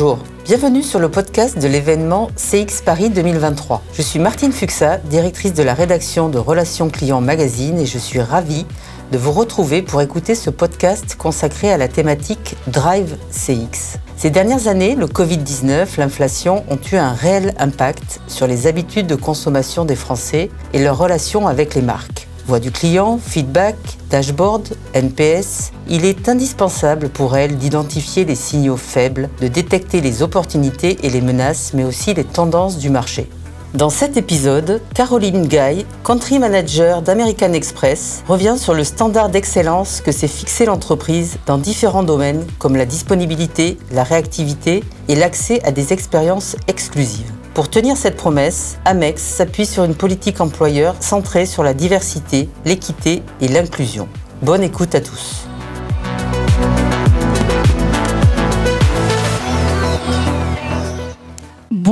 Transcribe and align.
Bonjour, 0.00 0.20
bienvenue 0.44 0.84
sur 0.84 1.00
le 1.00 1.08
podcast 1.08 1.58
de 1.58 1.66
l'événement 1.66 2.30
CX 2.36 2.82
Paris 2.84 3.10
2023. 3.10 3.82
Je 3.92 4.00
suis 4.00 4.20
Martine 4.20 4.52
Fuxa, 4.52 4.98
directrice 4.98 5.54
de 5.54 5.64
la 5.64 5.74
rédaction 5.74 6.28
de 6.28 6.38
Relations 6.38 6.88
Clients 6.88 7.20
Magazine 7.20 7.80
et 7.80 7.84
je 7.84 7.98
suis 7.98 8.20
ravie 8.20 8.64
de 9.10 9.18
vous 9.18 9.32
retrouver 9.32 9.82
pour 9.82 10.00
écouter 10.00 10.36
ce 10.36 10.50
podcast 10.50 11.16
consacré 11.16 11.72
à 11.72 11.78
la 11.78 11.88
thématique 11.88 12.54
Drive 12.68 13.16
CX. 13.32 13.98
Ces 14.16 14.30
dernières 14.30 14.68
années, 14.68 14.94
le 14.94 15.06
Covid-19, 15.06 15.98
l'inflation 15.98 16.62
ont 16.70 16.78
eu 16.92 16.94
un 16.94 17.12
réel 17.12 17.52
impact 17.58 18.20
sur 18.28 18.46
les 18.46 18.68
habitudes 18.68 19.08
de 19.08 19.16
consommation 19.16 19.84
des 19.84 19.96
Français 19.96 20.48
et 20.74 20.78
leurs 20.78 20.98
relations 20.98 21.48
avec 21.48 21.74
les 21.74 21.82
marques. 21.82 22.27
Voix 22.48 22.60
du 22.60 22.70
client, 22.70 23.20
feedback, 23.22 23.76
dashboard, 24.08 24.70
NPS, 24.94 25.70
il 25.86 26.06
est 26.06 26.30
indispensable 26.30 27.10
pour 27.10 27.36
elles 27.36 27.58
d'identifier 27.58 28.24
les 28.24 28.34
signaux 28.34 28.78
faibles, 28.78 29.28
de 29.42 29.48
détecter 29.48 30.00
les 30.00 30.22
opportunités 30.22 30.96
et 31.02 31.10
les 31.10 31.20
menaces, 31.20 31.74
mais 31.74 31.84
aussi 31.84 32.14
les 32.14 32.24
tendances 32.24 32.78
du 32.78 32.88
marché. 32.88 33.28
Dans 33.74 33.90
cet 33.90 34.16
épisode, 34.16 34.80
Caroline 34.94 35.46
Guy, 35.46 35.84
country 36.04 36.38
manager 36.38 37.02
d'American 37.02 37.52
Express, 37.52 38.22
revient 38.26 38.56
sur 38.56 38.72
le 38.72 38.82
standard 38.82 39.28
d'excellence 39.28 40.00
que 40.00 40.10
s'est 40.10 40.26
fixé 40.26 40.64
l'entreprise 40.64 41.36
dans 41.44 41.58
différents 41.58 42.02
domaines 42.02 42.46
comme 42.58 42.76
la 42.76 42.86
disponibilité, 42.86 43.76
la 43.92 44.04
réactivité 44.04 44.82
et 45.08 45.16
l'accès 45.16 45.62
à 45.64 45.70
des 45.70 45.92
expériences 45.92 46.56
exclusives. 46.66 47.30
Pour 47.58 47.68
tenir 47.68 47.96
cette 47.96 48.14
promesse, 48.14 48.78
Amex 48.84 49.20
s'appuie 49.20 49.66
sur 49.66 49.82
une 49.82 49.96
politique 49.96 50.40
employeur 50.40 50.94
centrée 51.00 51.44
sur 51.44 51.64
la 51.64 51.74
diversité, 51.74 52.48
l'équité 52.64 53.24
et 53.40 53.48
l'inclusion. 53.48 54.08
Bonne 54.42 54.62
écoute 54.62 54.94
à 54.94 55.00
tous. 55.00 55.47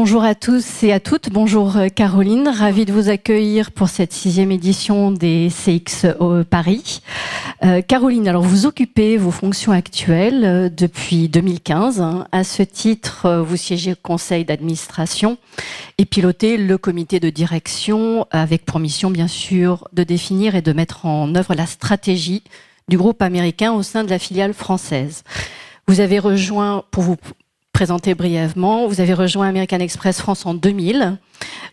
Bonjour 0.06 0.22
à 0.22 0.36
tous 0.36 0.84
et 0.84 0.92
à 0.92 1.00
toutes. 1.00 1.30
Bonjour 1.30 1.76
euh, 1.76 1.88
Caroline. 1.88 2.46
Ravie 2.46 2.84
de 2.84 2.92
vous 2.92 3.08
accueillir 3.08 3.72
pour 3.72 3.88
cette 3.88 4.12
sixième 4.12 4.52
édition 4.52 5.10
des 5.10 5.48
CX 5.50 6.14
Paris. 6.48 7.02
Euh, 7.64 7.80
Caroline, 7.82 8.28
alors 8.28 8.44
vous 8.44 8.66
occupez 8.66 9.16
vos 9.16 9.32
fonctions 9.32 9.72
actuelles 9.72 10.44
euh, 10.44 10.68
depuis 10.68 11.28
2015. 11.28 12.00
Hein. 12.00 12.28
À 12.30 12.44
ce 12.44 12.62
titre, 12.62 13.42
vous 13.44 13.56
siégez 13.56 13.94
au 13.94 13.96
conseil 14.00 14.44
d'administration 14.44 15.38
et 15.98 16.04
pilotez 16.04 16.56
le 16.56 16.78
comité 16.78 17.18
de 17.18 17.28
direction 17.28 18.28
avec 18.30 18.64
pour 18.64 18.78
mission, 18.78 19.10
bien 19.10 19.26
sûr, 19.26 19.88
de 19.92 20.04
définir 20.04 20.54
et 20.54 20.62
de 20.62 20.72
mettre 20.72 21.04
en 21.04 21.34
œuvre 21.34 21.56
la 21.56 21.66
stratégie 21.66 22.44
du 22.86 22.96
groupe 22.96 23.22
américain 23.22 23.72
au 23.72 23.82
sein 23.82 24.04
de 24.04 24.10
la 24.10 24.20
filiale 24.20 24.54
française. 24.54 25.24
Vous 25.88 25.98
avez 25.98 26.20
rejoint, 26.20 26.84
pour 26.92 27.02
vous 27.02 27.16
présenter 27.76 28.14
brièvement, 28.14 28.86
vous 28.86 29.02
avez 29.02 29.12
rejoint 29.12 29.48
American 29.48 29.80
Express 29.80 30.18
France 30.18 30.46
en 30.46 30.54
2000, 30.54 31.18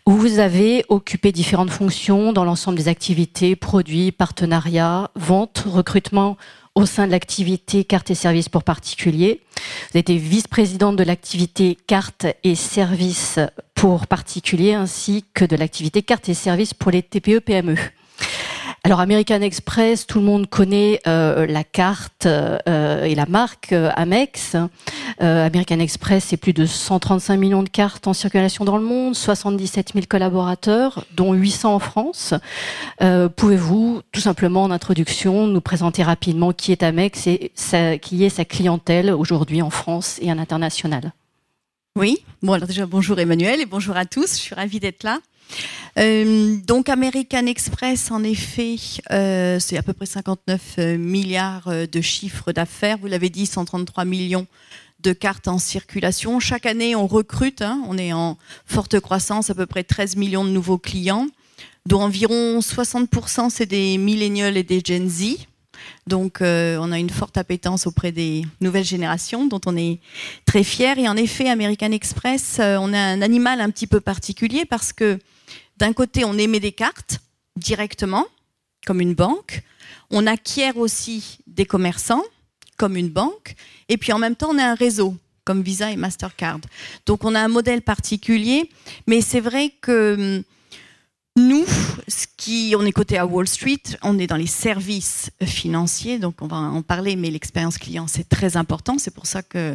où 0.04 0.10
vous 0.10 0.38
avez 0.38 0.84
occupé 0.90 1.32
différentes 1.32 1.70
fonctions 1.70 2.34
dans 2.34 2.44
l'ensemble 2.44 2.76
des 2.76 2.88
activités, 2.88 3.56
produits, 3.56 4.12
partenariats, 4.12 5.10
vente, 5.14 5.64
recrutement 5.66 6.36
au 6.74 6.84
sein 6.84 7.06
de 7.06 7.12
l'activité 7.12 7.84
cartes 7.84 8.10
et 8.10 8.14
services 8.14 8.50
pour 8.50 8.64
particuliers. 8.64 9.40
Vous 9.56 9.92
avez 9.92 10.00
été 10.00 10.18
vice-présidente 10.18 10.96
de 10.96 11.04
l'activité 11.04 11.78
cartes 11.86 12.26
et 12.44 12.54
services 12.54 13.40
pour 13.74 14.06
particuliers 14.06 14.74
ainsi 14.74 15.24
que 15.32 15.46
de 15.46 15.56
l'activité 15.56 16.02
cartes 16.02 16.28
et 16.28 16.34
services 16.34 16.74
pour 16.74 16.90
les 16.90 17.02
TPE-PME. 17.02 17.76
Alors 18.86 19.00
American 19.00 19.40
Express, 19.40 20.06
tout 20.06 20.18
le 20.18 20.26
monde 20.26 20.46
connaît 20.46 21.00
euh, 21.06 21.46
la 21.46 21.64
carte 21.64 22.26
euh, 22.26 23.02
et 23.04 23.14
la 23.14 23.24
marque 23.24 23.72
euh, 23.72 23.90
Amex. 23.96 24.56
American 25.20 25.78
Express, 25.78 26.24
c'est 26.28 26.36
plus 26.36 26.52
de 26.52 26.66
135 26.66 27.38
millions 27.38 27.62
de 27.62 27.68
cartes 27.70 28.06
en 28.06 28.12
circulation 28.12 28.66
dans 28.66 28.76
le 28.76 28.84
monde, 28.84 29.14
77 29.14 29.92
000 29.94 30.04
collaborateurs, 30.06 31.06
dont 31.16 31.32
800 31.32 31.76
en 31.76 31.78
France. 31.78 32.34
Pouvez-vous, 33.36 34.02
tout 34.12 34.20
simplement 34.20 34.64
en 34.64 34.70
introduction, 34.70 35.46
nous 35.46 35.60
présenter 35.62 36.02
rapidement 36.02 36.52
qui 36.52 36.72
est 36.72 36.82
Amex 36.82 37.26
et 37.26 37.52
qui 38.02 38.24
est 38.24 38.28
sa 38.28 38.44
clientèle 38.44 39.12
aujourd'hui 39.12 39.62
en 39.62 39.70
France 39.70 40.18
et 40.20 40.30
en 40.30 40.38
international? 40.38 41.12
Oui, 41.96 42.18
bon 42.42 42.54
alors 42.54 42.66
déjà 42.66 42.86
bonjour 42.86 43.20
Emmanuel 43.20 43.60
et 43.60 43.66
bonjour 43.66 43.96
à 43.96 44.04
tous, 44.04 44.32
je 44.32 44.42
suis 44.42 44.54
ravie 44.56 44.80
d'être 44.80 45.04
là. 45.04 45.20
Euh, 45.98 46.56
donc 46.66 46.88
American 46.88 47.46
Express, 47.46 48.10
en 48.10 48.24
effet, 48.24 48.76
euh, 49.12 49.58
c'est 49.60 49.76
à 49.76 49.82
peu 49.82 49.92
près 49.92 50.06
59 50.06 50.60
euh, 50.78 50.98
milliards 50.98 51.70
de 51.90 52.00
chiffres 52.00 52.52
d'affaires. 52.52 52.98
Vous 52.98 53.06
l'avez 53.06 53.30
dit, 53.30 53.46
133 53.46 54.04
millions 54.04 54.46
de 55.00 55.12
cartes 55.12 55.48
en 55.48 55.58
circulation. 55.58 56.40
Chaque 56.40 56.66
année, 56.66 56.96
on 56.96 57.06
recrute. 57.06 57.62
Hein. 57.62 57.82
on 57.88 57.98
est 57.98 58.12
en 58.12 58.38
forte 58.66 58.98
croissance, 59.00 59.50
à 59.50 59.54
peu 59.54 59.66
près 59.66 59.84
13 59.84 60.16
millions 60.16 60.44
de 60.44 60.50
nouveaux 60.50 60.78
clients, 60.78 61.28
dont 61.86 62.00
environ 62.00 62.60
60% 62.60 63.50
c'est 63.50 63.66
des 63.66 63.98
millennials 63.98 64.56
et 64.56 64.62
des 64.62 64.80
Gen 64.84 65.08
Z. 65.08 65.36
Donc, 66.06 66.38
on 66.40 66.92
a 66.92 66.98
une 66.98 67.10
forte 67.10 67.36
appétence 67.36 67.86
auprès 67.86 68.12
des 68.12 68.46
nouvelles 68.62 68.84
générations, 68.84 69.46
dont 69.46 69.60
on 69.66 69.76
est 69.76 70.00
très 70.46 70.64
fier. 70.64 70.98
Et 70.98 71.08
en 71.08 71.16
effet, 71.16 71.50
American 71.50 71.92
Express, 71.92 72.56
on 72.58 72.92
a 72.94 72.98
un 72.98 73.20
animal 73.20 73.60
un 73.60 73.70
petit 73.70 73.86
peu 73.86 74.00
particulier 74.00 74.64
parce 74.64 74.94
que 74.94 75.18
d'un 75.76 75.92
côté, 75.92 76.24
on 76.24 76.38
émet 76.38 76.60
des 76.60 76.72
cartes 76.72 77.20
directement, 77.56 78.26
comme 78.86 79.00
une 79.00 79.14
banque. 79.14 79.62
On 80.10 80.26
acquiert 80.26 80.76
aussi 80.76 81.38
des 81.46 81.66
commerçants, 81.66 82.24
comme 82.76 82.96
une 82.96 83.10
banque. 83.10 83.54
Et 83.88 83.96
puis 83.96 84.12
en 84.12 84.18
même 84.18 84.36
temps, 84.36 84.50
on 84.50 84.58
a 84.58 84.64
un 84.64 84.74
réseau, 84.74 85.16
comme 85.44 85.62
Visa 85.62 85.90
et 85.90 85.96
Mastercard. 85.96 86.60
Donc 87.06 87.24
on 87.24 87.34
a 87.34 87.40
un 87.40 87.48
modèle 87.48 87.82
particulier. 87.82 88.70
Mais 89.06 89.20
c'est 89.20 89.40
vrai 89.40 89.72
que 89.80 90.36
hum, 90.38 90.42
nous, 91.36 91.64
on 92.76 92.86
est 92.86 92.92
coté 92.92 93.18
à 93.18 93.26
Wall 93.26 93.48
Street, 93.48 93.82
on 94.02 94.18
est 94.20 94.28
dans 94.28 94.36
les 94.36 94.46
services 94.46 95.30
financiers, 95.42 96.20
donc 96.20 96.36
on 96.40 96.46
va 96.46 96.56
en 96.56 96.82
parler, 96.82 97.16
mais 97.16 97.30
l'expérience 97.30 97.76
client, 97.76 98.06
c'est 98.06 98.28
très 98.28 98.56
important. 98.56 98.98
C'est 98.98 99.12
pour 99.12 99.26
ça 99.26 99.42
que 99.42 99.74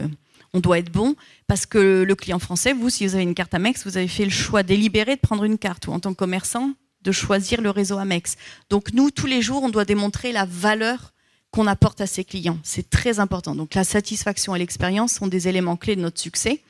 on 0.54 0.60
doit 0.60 0.80
être 0.80 0.92
bon 0.92 1.16
parce 1.48 1.66
que 1.66 2.04
le 2.04 2.16
client 2.16 2.40
français, 2.40 2.74
vous, 2.74 2.90
si 2.90 3.06
vous 3.06 3.16
avez 3.16 3.24
une 3.24 3.36
carte 3.36 3.54
Amex, 3.54 3.86
vous 3.86 3.98
avez 3.98 4.08
fait 4.08 4.26
le 4.26 4.32
choix 4.32 4.64
délibéré 4.64 5.16
de 5.16 5.22
prendre 5.22 5.44
une 5.44 5.58
carte 5.58 5.88
ou 5.88 5.92
en 5.92 6.00
tant 6.00 6.12
que 6.12 6.18
commerçant 6.18 6.74
de 7.02 7.12
choisir 7.12 7.62
le 7.62 7.70
réseau 7.70 7.98
Amex. 7.98 8.36
Donc 8.70 8.94
nous, 8.94 9.12
tous 9.12 9.28
les 9.28 9.42
jours, 9.42 9.64
on 9.64 9.70
doit 9.70 9.86
démontrer 9.86 10.32
la 10.32 10.46
valeur 10.46 11.14
qu'on 11.52 11.66
apporte 11.66 12.02
à 12.02 12.08
ses 12.08 12.24
clients. 12.24 12.60
C'est 12.64 12.90
très 12.90 13.20
important. 13.20 13.56
Donc 13.56 13.74
la 13.74 13.84
satisfaction 13.84 14.56
et 14.56 14.60
l'expérience 14.60 15.14
sont 15.14 15.28
des 15.28 15.48
éléments 15.48 15.78
clés 15.78 15.96
de 15.96 16.02
notre 16.02 16.20
succès. 16.20 16.62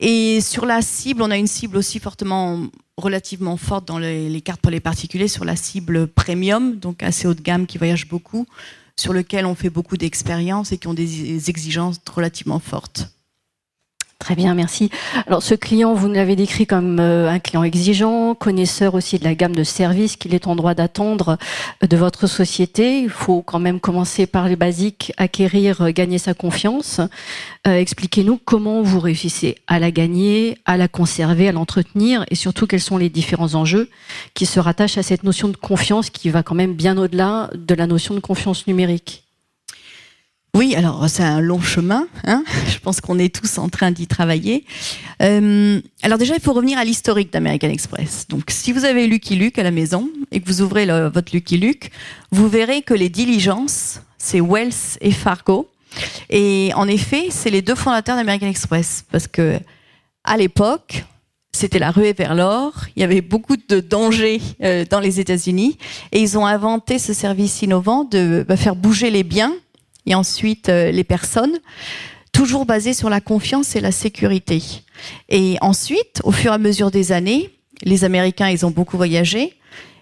Et 0.00 0.40
sur 0.40 0.66
la 0.66 0.82
cible, 0.82 1.22
on 1.22 1.30
a 1.30 1.36
une 1.36 1.46
cible 1.46 1.76
aussi 1.76 2.00
fortement, 2.00 2.66
relativement 2.96 3.56
forte 3.56 3.86
dans 3.86 3.98
les, 3.98 4.28
les 4.28 4.40
cartes 4.40 4.60
pour 4.60 4.72
les 4.72 4.80
particuliers, 4.80 5.28
sur 5.28 5.44
la 5.44 5.54
cible 5.54 6.08
premium, 6.08 6.76
donc 6.76 7.02
assez 7.02 7.28
haut 7.28 7.34
de 7.34 7.42
gamme 7.42 7.66
qui 7.66 7.78
voyage 7.78 8.08
beaucoup 8.08 8.46
sur 8.96 9.12
lequel 9.12 9.46
on 9.46 9.54
fait 9.54 9.70
beaucoup 9.70 9.96
d'expériences 9.96 10.72
et 10.72 10.78
qui 10.78 10.88
ont 10.88 10.94
des 10.94 11.48
exigences 11.50 12.00
relativement 12.10 12.58
fortes. 12.58 13.11
Très 14.22 14.36
bien, 14.36 14.54
merci. 14.54 14.88
Alors 15.26 15.42
ce 15.42 15.56
client, 15.56 15.94
vous 15.94 16.06
l'avez 16.06 16.36
décrit 16.36 16.64
comme 16.64 17.00
euh, 17.00 17.28
un 17.28 17.40
client 17.40 17.64
exigeant, 17.64 18.36
connaisseur 18.36 18.94
aussi 18.94 19.18
de 19.18 19.24
la 19.24 19.34
gamme 19.34 19.56
de 19.56 19.64
services 19.64 20.14
qu'il 20.14 20.32
est 20.32 20.46
en 20.46 20.54
droit 20.54 20.74
d'attendre 20.74 21.38
euh, 21.82 21.88
de 21.88 21.96
votre 21.96 22.28
société. 22.28 23.00
Il 23.00 23.10
faut 23.10 23.42
quand 23.42 23.58
même 23.58 23.80
commencer 23.80 24.28
par 24.28 24.46
les 24.46 24.54
basiques, 24.54 25.12
acquérir, 25.16 25.82
euh, 25.82 25.90
gagner 25.90 26.18
sa 26.18 26.34
confiance. 26.34 27.00
Expliquez-nous 27.64 28.38
comment 28.44 28.82
vous 28.82 29.00
réussissez 29.00 29.56
à 29.66 29.80
la 29.80 29.90
gagner, 29.90 30.56
à 30.66 30.76
la 30.76 30.86
conserver, 30.86 31.48
à 31.48 31.52
l'entretenir 31.52 32.24
et 32.30 32.36
surtout 32.36 32.68
quels 32.68 32.80
sont 32.80 32.98
les 32.98 33.08
différents 33.08 33.56
enjeux 33.56 33.90
qui 34.34 34.46
se 34.46 34.60
rattachent 34.60 34.98
à 34.98 35.02
cette 35.02 35.24
notion 35.24 35.48
de 35.48 35.56
confiance 35.56 36.10
qui 36.10 36.30
va 36.30 36.44
quand 36.44 36.54
même 36.54 36.74
bien 36.74 36.96
au-delà 36.96 37.50
de 37.54 37.74
la 37.74 37.88
notion 37.88 38.14
de 38.14 38.20
confiance 38.20 38.68
numérique. 38.68 39.24
Oui, 40.54 40.74
alors 40.74 41.08
c'est 41.08 41.22
un 41.22 41.40
long 41.40 41.62
chemin. 41.62 42.06
Hein 42.24 42.44
Je 42.68 42.78
pense 42.78 43.00
qu'on 43.00 43.18
est 43.18 43.34
tous 43.34 43.56
en 43.56 43.70
train 43.70 43.90
d'y 43.90 44.06
travailler. 44.06 44.66
Euh, 45.22 45.80
alors 46.02 46.18
déjà, 46.18 46.34
il 46.34 46.42
faut 46.42 46.52
revenir 46.52 46.78
à 46.78 46.84
l'historique 46.84 47.32
d'American 47.32 47.70
Express. 47.70 48.26
Donc, 48.28 48.50
si 48.50 48.72
vous 48.72 48.84
avez 48.84 49.06
Lucky 49.06 49.34
Luke 49.34 49.58
à 49.58 49.62
la 49.62 49.70
maison 49.70 50.10
et 50.30 50.40
que 50.40 50.46
vous 50.46 50.60
ouvrez 50.60 50.84
votre 51.08 51.34
Lucky 51.34 51.56
Luke, 51.56 51.90
vous 52.32 52.48
verrez 52.48 52.82
que 52.82 52.92
les 52.92 53.08
diligences, 53.08 54.02
c'est 54.18 54.42
Wells 54.42 54.98
et 55.00 55.10
Fargo. 55.10 55.70
Et 56.28 56.70
en 56.74 56.86
effet, 56.86 57.28
c'est 57.30 57.50
les 57.50 57.62
deux 57.62 57.74
fondateurs 57.74 58.16
d'American 58.16 58.46
Express 58.46 59.06
parce 59.10 59.26
que 59.26 59.58
à 60.24 60.36
l'époque, 60.36 61.04
c'était 61.52 61.78
la 61.78 61.90
ruée 61.90 62.12
vers 62.12 62.34
l'or. 62.34 62.74
Il 62.94 63.00
y 63.00 63.04
avait 63.04 63.22
beaucoup 63.22 63.56
de 63.56 63.80
dangers 63.80 64.42
euh, 64.62 64.84
dans 64.88 65.00
les 65.00 65.18
États-Unis 65.18 65.78
et 66.12 66.20
ils 66.20 66.36
ont 66.36 66.44
inventé 66.44 66.98
ce 66.98 67.14
service 67.14 67.62
innovant 67.62 68.04
de 68.04 68.44
bah, 68.46 68.58
faire 68.58 68.76
bouger 68.76 69.10
les 69.10 69.22
biens 69.22 69.54
et 70.06 70.14
ensuite 70.14 70.68
euh, 70.68 70.90
les 70.90 71.04
personnes, 71.04 71.58
toujours 72.32 72.66
basées 72.66 72.94
sur 72.94 73.10
la 73.10 73.20
confiance 73.20 73.76
et 73.76 73.80
la 73.80 73.92
sécurité. 73.92 74.62
Et 75.28 75.56
ensuite, 75.60 76.20
au 76.24 76.32
fur 76.32 76.52
et 76.52 76.54
à 76.54 76.58
mesure 76.58 76.90
des 76.90 77.12
années, 77.12 77.50
les 77.82 78.04
Américains, 78.04 78.48
ils 78.48 78.64
ont 78.64 78.70
beaucoup 78.70 78.96
voyagé, 78.96 79.54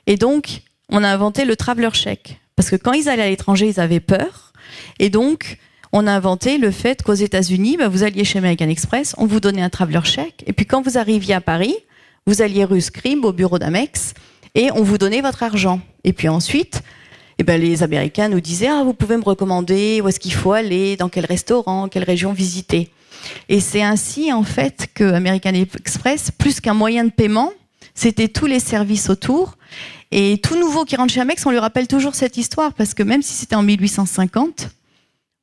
et 0.06 0.16
donc 0.16 0.62
on 0.88 1.02
a 1.02 1.08
inventé 1.08 1.44
le 1.44 1.56
traveler 1.56 1.90
check, 1.92 2.40
parce 2.56 2.70
que 2.70 2.76
quand 2.76 2.92
ils 2.92 3.08
allaient 3.08 3.22
à 3.22 3.28
l'étranger, 3.28 3.68
ils 3.68 3.80
avaient 3.80 4.00
peur, 4.00 4.52
et 4.98 5.10
donc 5.10 5.58
on 5.92 6.06
a 6.06 6.12
inventé 6.12 6.58
le 6.58 6.70
fait 6.70 7.02
qu'aux 7.02 7.14
États-Unis, 7.14 7.76
bah, 7.76 7.88
vous 7.88 8.04
alliez 8.04 8.24
chez 8.24 8.38
American 8.38 8.68
Express, 8.68 9.14
on 9.18 9.26
vous 9.26 9.40
donnait 9.40 9.62
un 9.62 9.70
traveler 9.70 10.04
chèque, 10.04 10.44
et 10.46 10.52
puis 10.52 10.66
quand 10.66 10.82
vous 10.82 10.98
arriviez 10.98 11.34
à 11.34 11.40
Paris, 11.40 11.74
vous 12.26 12.42
alliez 12.42 12.64
rue 12.64 12.80
Scribe 12.80 13.24
au 13.24 13.32
bureau 13.32 13.58
d'Amex, 13.58 14.14
et 14.54 14.70
on 14.72 14.82
vous 14.82 14.98
donnait 14.98 15.20
votre 15.20 15.42
argent. 15.42 15.80
Et 16.04 16.12
puis 16.12 16.28
ensuite, 16.28 16.82
eh 17.40 17.42
ben, 17.42 17.58
les 17.58 17.82
Américains 17.82 18.28
nous 18.28 18.42
disaient 18.42 18.68
ah 18.68 18.82
vous 18.84 18.92
pouvez 18.92 19.16
me 19.16 19.22
recommander 19.22 20.02
où 20.02 20.08
est-ce 20.08 20.20
qu'il 20.20 20.34
faut 20.34 20.52
aller, 20.52 20.98
dans 20.98 21.08
quel 21.08 21.24
restaurant, 21.24 21.88
quelle 21.88 22.04
région 22.04 22.34
visiter. 22.34 22.90
Et 23.48 23.60
c'est 23.60 23.82
ainsi 23.82 24.30
en 24.30 24.42
fait 24.42 24.88
que 24.92 25.04
American 25.04 25.54
Express, 25.54 26.30
plus 26.36 26.60
qu'un 26.60 26.74
moyen 26.74 27.04
de 27.04 27.10
paiement, 27.10 27.50
c'était 27.94 28.28
tous 28.28 28.44
les 28.44 28.60
services 28.60 29.08
autour. 29.08 29.56
Et 30.10 30.38
tout 30.42 30.58
nouveau 30.58 30.84
qui 30.84 30.96
rentre 30.96 31.14
chez 31.14 31.20
Amex, 31.22 31.46
on 31.46 31.50
lui 31.50 31.58
rappelle 31.58 31.88
toujours 31.88 32.14
cette 32.14 32.36
histoire 32.36 32.74
parce 32.74 32.92
que 32.92 33.02
même 33.02 33.22
si 33.22 33.32
c'était 33.32 33.56
en 33.56 33.62
1850, 33.62 34.68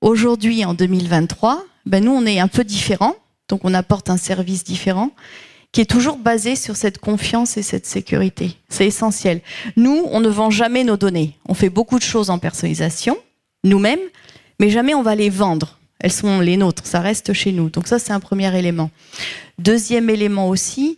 aujourd'hui 0.01 0.65
en 0.65 0.75
2023, 0.75 1.63
ben 1.87 2.03
nous 2.03 2.11
on 2.11 2.27
est 2.27 2.39
un 2.39 2.47
peu 2.47 2.63
différent, 2.63 3.15
donc 3.49 3.61
on 3.63 3.73
apporte 3.73 4.11
un 4.11 4.17
service 4.17 4.63
différent 4.63 5.09
qui 5.77 5.81
est 5.81 5.85
toujours 5.85 6.17
basé 6.17 6.55
sur 6.55 6.75
cette 6.75 6.97
confiance 6.97 7.55
et 7.55 7.61
cette 7.61 7.85
sécurité. 7.85 8.57
C'est 8.67 8.87
essentiel. 8.87 9.41
Nous, 9.75 10.07
on 10.09 10.21
ne 10.21 10.27
vend 10.27 10.49
jamais 10.49 10.83
nos 10.83 10.97
données. 10.97 11.37
On 11.47 11.53
fait 11.53 11.69
beaucoup 11.69 11.99
de 11.99 12.03
choses 12.03 12.31
en 12.31 12.39
personnalisation, 12.39 13.15
nous-mêmes, 13.63 13.99
mais 14.59 14.71
jamais 14.71 14.95
on 14.95 15.03
va 15.03 15.13
les 15.13 15.29
vendre. 15.29 15.77
Elles 15.99 16.11
sont 16.11 16.39
les 16.39 16.57
nôtres, 16.57 16.87
ça 16.87 16.99
reste 16.99 17.31
chez 17.33 17.51
nous. 17.51 17.69
Donc 17.69 17.87
ça, 17.87 17.99
c'est 17.99 18.11
un 18.11 18.19
premier 18.19 18.57
élément. 18.57 18.89
Deuxième 19.59 20.09
élément 20.09 20.49
aussi, 20.49 20.97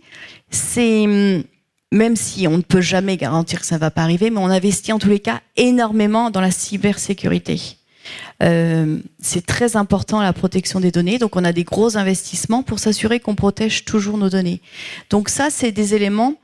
c'est 0.50 1.02
hum, 1.04 1.44
même 1.92 2.16
si 2.16 2.48
on 2.48 2.56
ne 2.56 2.62
peut 2.62 2.80
jamais 2.80 3.18
garantir 3.18 3.60
que 3.60 3.66
ça 3.66 3.76
ne 3.76 3.82
va 3.82 3.92
pas 3.92 4.04
arriver, 4.04 4.30
mais 4.30 4.40
on 4.40 4.46
investit 4.46 4.94
en 4.94 5.00
tous 5.00 5.10
les 5.10 5.20
cas 5.20 5.42
énormément 5.58 6.30
dans 6.30 6.40
la 6.40 6.52
cybersécurité. 6.52 7.79
Euh, 8.42 9.00
c'est 9.22 9.46
très 9.46 9.76
important 9.76 10.22
la 10.22 10.34
protection 10.34 10.80
des 10.80 10.92
données. 10.92 11.18
Donc 11.18 11.36
on 11.36 11.44
a 11.44 11.52
des 11.52 11.64
gros 11.64 11.98
investissements 11.98 12.64
pour 12.64 12.80
s'assurer 12.80 13.20
qu'on 13.20 13.36
protège 13.36 13.86
toujours 13.86 14.18
nos 14.18 14.30
données. 14.30 14.62
Donc 15.10 15.30
ça, 15.30 15.50
c'est 15.50 15.72
des 15.72 15.94
éléments 15.94 16.36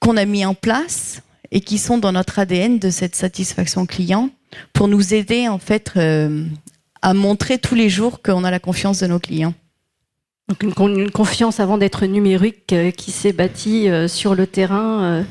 qu'on 0.00 0.16
a 0.16 0.24
mis 0.24 0.44
en 0.44 0.54
place 0.54 1.22
et 1.50 1.60
qui 1.60 1.78
sont 1.78 1.98
dans 1.98 2.12
notre 2.12 2.38
ADN 2.38 2.78
de 2.78 2.90
cette 2.90 3.14
satisfaction 3.14 3.86
client 3.86 4.30
pour 4.72 4.88
nous 4.88 5.14
aider 5.14 5.48
en 5.48 5.58
fait 5.58 5.92
euh, 5.96 6.44
à 7.02 7.14
montrer 7.14 7.58
tous 7.58 7.74
les 7.74 7.88
jours 7.88 8.22
qu'on 8.22 8.44
a 8.44 8.50
la 8.50 8.60
confiance 8.60 9.00
de 9.00 9.06
nos 9.06 9.18
clients. 9.18 9.54
Donc 10.48 10.62
une, 10.80 11.10
confiance 11.10 11.60
avant 11.60 11.76
d'être 11.76 12.06
numérique 12.06 12.72
euh, 12.72 12.90
qui 12.90 13.12
s'est 13.12 13.34
bâtie 13.34 13.88
sur 14.08 14.34
le 14.34 14.46
terrain 14.46 15.24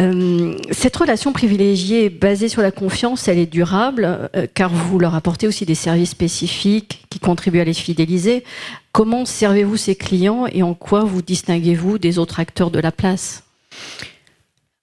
euh, 0.00 0.56
cette 0.70 0.96
relation 0.96 1.32
privilégiée 1.32 2.08
basée 2.08 2.48
sur 2.48 2.62
la 2.62 2.70
confiance, 2.70 3.28
elle 3.28 3.38
est 3.38 3.46
durable, 3.46 4.30
euh, 4.34 4.46
car 4.52 4.70
vous 4.70 4.98
leur 4.98 5.14
apportez 5.14 5.46
aussi 5.46 5.66
des 5.66 5.74
services 5.74 6.10
spécifiques 6.10 7.04
qui 7.10 7.18
contribuent 7.18 7.60
à 7.60 7.64
les 7.64 7.74
fidéliser. 7.74 8.44
Comment 8.92 9.24
servez-vous 9.24 9.76
ces 9.76 9.96
clients 9.96 10.46
et 10.46 10.62
en 10.62 10.74
quoi 10.74 11.04
vous 11.04 11.22
distinguez-vous 11.22 11.98
des 11.98 12.18
autres 12.18 12.40
acteurs 12.40 12.70
de 12.70 12.80
la 12.80 12.92
place? 12.92 13.44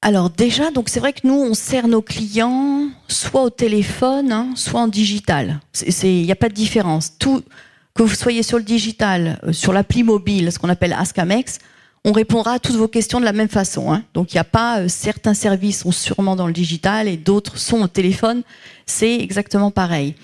Alors 0.02 0.30
déjà, 0.30 0.70
donc 0.72 0.90
c'est 0.90 1.00
vrai 1.00 1.14
que 1.14 1.26
nous 1.26 1.34
on 1.34 1.54
sert 1.54 1.88
nos 1.88 2.04
clients 2.04 2.88
soit 3.08 3.44
au 3.44 3.50
téléphone, 3.50 4.32
hein, 4.32 4.50
soit 4.56 4.82
en 4.82 4.88
digital. 4.88 5.60
Il 6.04 6.24
n'y 6.24 6.32
a 6.32 6.36
pas 6.36 6.50
de 6.50 6.54
différence. 6.54 7.12
Que 7.20 8.04
vous 8.04 8.14
soyez 8.14 8.44
sur 8.44 8.60
le 8.60 8.64
digital, 8.64 9.40
euh, 9.44 9.54
sur 9.54 9.74
l'appli 9.74 10.04
mobile, 10.04 10.52
ce 10.52 10.60
qu'on 10.60 10.70
appelle 10.70 10.94
Askamex, 10.94 11.58
on 12.06 12.12
répondra 12.12 12.54
à 12.54 12.60
toutes 12.60 12.76
vos 12.76 12.88
questions 12.88 13.20
de 13.20 13.26
la 13.26 13.34
même 13.34 13.50
façon. 13.50 13.92
Hein. 13.92 14.04
Donc 14.14 14.34
il 14.34 14.36
n'y 14.36 14.42
a 14.42 14.46
pas 14.46 14.80
euh, 14.80 14.88
certains 14.88 15.34
services 15.34 15.82
sont 15.82 15.92
sûrement 15.92 16.36
dans 16.36 16.48
le 16.48 16.54
digital 16.54 17.08
et 17.08 17.18
d'autres 17.18 17.58
sont 17.58 17.82
au 17.82 17.88
téléphone. 17.88 18.44
C'est 18.86 19.16
exactement 19.16 19.72
pareil. 19.72 20.16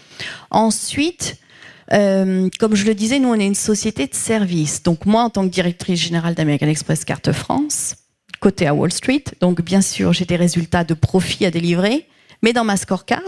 Ensuite, 0.50 1.38
euh, 1.92 2.50
comme 2.60 2.76
je 2.76 2.86
le 2.86 2.96
disais, 2.96 3.20
nous 3.20 3.30
on 3.30 3.36
est 3.36 3.46
une 3.46 3.56
société 3.56 4.08
de 4.08 4.16
services. 4.16 4.84
Donc 4.84 5.06
moi, 5.06 5.24
en 5.24 5.30
tant 5.30 5.44
que 5.44 5.54
directrice 5.54 6.00
générale 6.00 6.36
d'American 6.36 6.68
Express 6.68 7.04
Carte 7.04 7.32
France, 7.32 7.96
côté 8.40 8.68
à 8.68 8.74
Wall 8.74 8.92
Street, 8.92 9.24
donc 9.42 9.62
bien 9.62 9.82
sûr 9.82 10.14
j'ai 10.14 10.26
des 10.26 10.36
résultats 10.36 10.84
de 10.84 10.94
profit 10.94 11.46
à 11.46 11.52
délivrer, 11.52 12.08
mais 12.42 12.54
dans 12.54 12.64
ma 12.64 12.78
scorecard, 12.78 13.22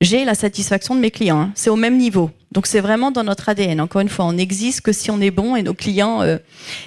j'ai 0.00 0.24
la 0.24 0.34
satisfaction 0.34 0.94
de 0.94 1.00
mes 1.00 1.10
clients. 1.10 1.40
Hein. 1.40 1.52
C'est 1.54 1.70
au 1.70 1.76
même 1.76 1.96
niveau. 1.96 2.30
Donc 2.52 2.66
c'est 2.66 2.80
vraiment 2.80 3.10
dans 3.10 3.24
notre 3.24 3.48
ADN. 3.48 3.80
Encore 3.80 4.00
une 4.00 4.08
fois, 4.08 4.24
on 4.24 4.32
n'existe 4.32 4.80
que 4.80 4.92
si 4.92 5.10
on 5.10 5.20
est 5.20 5.30
bon 5.30 5.54
et 5.54 5.62
nos 5.62 5.74
clients, 5.74 6.22
euh, 6.22 6.38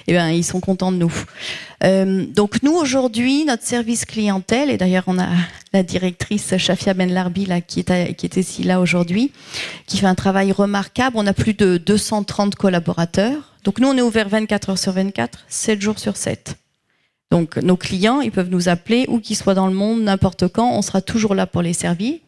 eh 0.08 0.12
ben, 0.12 0.30
ils 0.30 0.42
sont 0.42 0.60
contents 0.60 0.90
de 0.90 0.96
nous. 0.96 1.12
Euh, 1.84 2.24
donc 2.26 2.62
nous 2.62 2.72
aujourd'hui, 2.72 3.44
notre 3.44 3.62
service 3.62 4.04
clientèle, 4.04 4.70
et 4.70 4.76
d'ailleurs 4.76 5.04
on 5.06 5.18
a 5.18 5.28
la 5.72 5.82
directrice 5.82 6.56
Shafia 6.56 6.94
Benlarbi 6.94 7.46
là, 7.46 7.60
qui, 7.60 7.80
est 7.80 8.14
qui 8.14 8.26
est 8.26 8.36
ici 8.36 8.64
là 8.64 8.80
aujourd'hui, 8.80 9.30
qui 9.86 9.98
fait 9.98 10.06
un 10.06 10.14
travail 10.14 10.50
remarquable. 10.50 11.16
On 11.16 11.26
a 11.26 11.32
plus 11.32 11.54
de 11.54 11.76
230 11.76 12.56
collaborateurs. 12.56 13.54
Donc 13.64 13.78
nous 13.78 13.88
on 13.88 13.96
est 13.96 14.02
ouvert 14.02 14.28
24 14.28 14.70
heures 14.70 14.78
sur 14.78 14.92
24, 14.92 15.44
7 15.48 15.80
jours 15.80 15.98
sur 15.98 16.16
7. 16.16 16.56
Donc 17.32 17.56
nos 17.56 17.78
clients, 17.78 18.20
ils 18.20 18.30
peuvent 18.30 18.50
nous 18.50 18.68
appeler 18.68 19.06
où 19.08 19.18
qu'ils 19.18 19.36
soient 19.36 19.54
dans 19.54 19.66
le 19.66 19.72
monde, 19.72 20.02
n'importe 20.02 20.48
quand, 20.48 20.70
on 20.70 20.82
sera 20.82 21.00
toujours 21.00 21.34
là 21.34 21.46
pour 21.46 21.62
les 21.62 21.72
servir. 21.72 22.18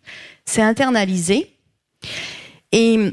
C'est 0.47 0.62
internalisé. 0.62 1.55
Et 2.73 3.12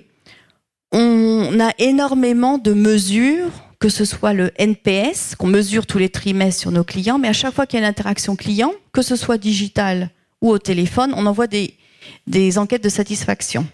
on 0.94 1.60
a 1.60 1.74
énormément 1.80 2.58
de 2.58 2.72
mesures, 2.72 3.52
que 3.78 3.90
ce 3.90 4.06
soit 4.06 4.32
le 4.32 4.52
NPS, 4.58 5.36
qu'on 5.36 5.48
mesure 5.48 5.86
tous 5.86 5.98
les 5.98 6.08
trimestres 6.08 6.62
sur 6.62 6.72
nos 6.72 6.86
clients, 6.86 7.20
mais 7.20 7.28
à 7.28 7.34
chaque 7.34 7.54
fois 7.54 7.66
qu'il 7.66 7.78
y 7.78 7.84
a 7.84 7.86
une 7.86 7.90
interaction 7.90 8.38
client, 8.38 8.72
que 8.94 9.02
ce 9.02 9.18
soit 9.18 9.38
digital 9.38 10.12
ou 10.42 10.50
au 10.50 10.60
téléphone, 10.60 11.14
on 11.18 11.26
envoie 11.26 11.48
des, 11.48 11.74
des 12.26 12.58
enquêtes 12.58 12.86
de 12.86 12.90
satisfaction. 12.90 13.68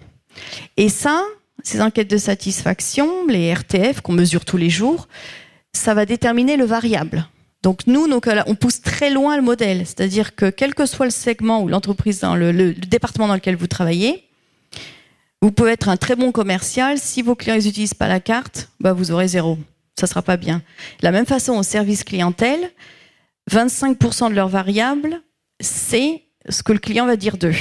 Et 0.76 0.90
ça, 0.90 1.22
ces 1.62 1.82
enquêtes 1.82 2.10
de 2.10 2.18
satisfaction, 2.18 3.28
les 3.28 3.54
RTF 3.54 4.02
qu'on 4.02 4.14
mesure 4.14 4.44
tous 4.44 4.58
les 4.58 4.72
jours, 4.72 5.08
ça 5.72 5.94
va 5.94 6.08
déterminer 6.08 6.58
le 6.58 6.66
variable. 6.66 7.28
Donc 7.64 7.88
nous, 7.88 8.08
on 8.46 8.56
pousse 8.56 8.82
très 8.82 9.10
loin 9.10 9.36
le 9.36 9.42
modèle, 9.42 9.80
c'est-à-dire 9.80 10.36
que 10.36 10.50
quel 10.50 10.76
que 10.76 10.86
soit 10.86 11.06
le 11.06 11.12
segment 11.12 11.62
ou 11.62 11.68
l'entreprise 11.68 12.20
dans 12.20 12.36
le 12.36 12.74
département 12.74 13.28
dans 13.28 13.36
lequel 13.36 13.56
vous 13.56 13.68
travaillez, 13.68 14.28
vous 15.42 15.52
pouvez 15.52 15.72
être 15.72 15.90
un 15.90 15.98
très 15.98 16.16
bon 16.16 16.32
commercial. 16.32 16.98
Si 16.98 17.22
vos 17.22 17.36
clients 17.36 17.56
n'utilisent 17.56 17.94
pas 17.94 18.08
la 18.08 18.20
carte, 18.20 18.70
bah, 18.80 18.94
vous 18.94 19.12
aurez 19.12 19.28
zéro. 19.28 19.58
Ça 20.00 20.08
sera 20.08 20.22
pas 20.22 20.38
bien. 20.38 20.62
La 21.02 21.12
même 21.12 21.26
façon, 21.26 21.54
au 21.54 21.64
service 21.64 22.04
clientèle, 22.04 22.72
25% 23.52 24.30
de 24.30 24.36
leurs 24.36 24.50
variables, 24.50 25.22
c'est 25.60 26.24
ce 26.50 26.64
que 26.64 26.74
le 26.74 26.80
client 26.80 27.06
va 27.06 27.16
dire 27.16 27.38
d'eux. 27.38 27.56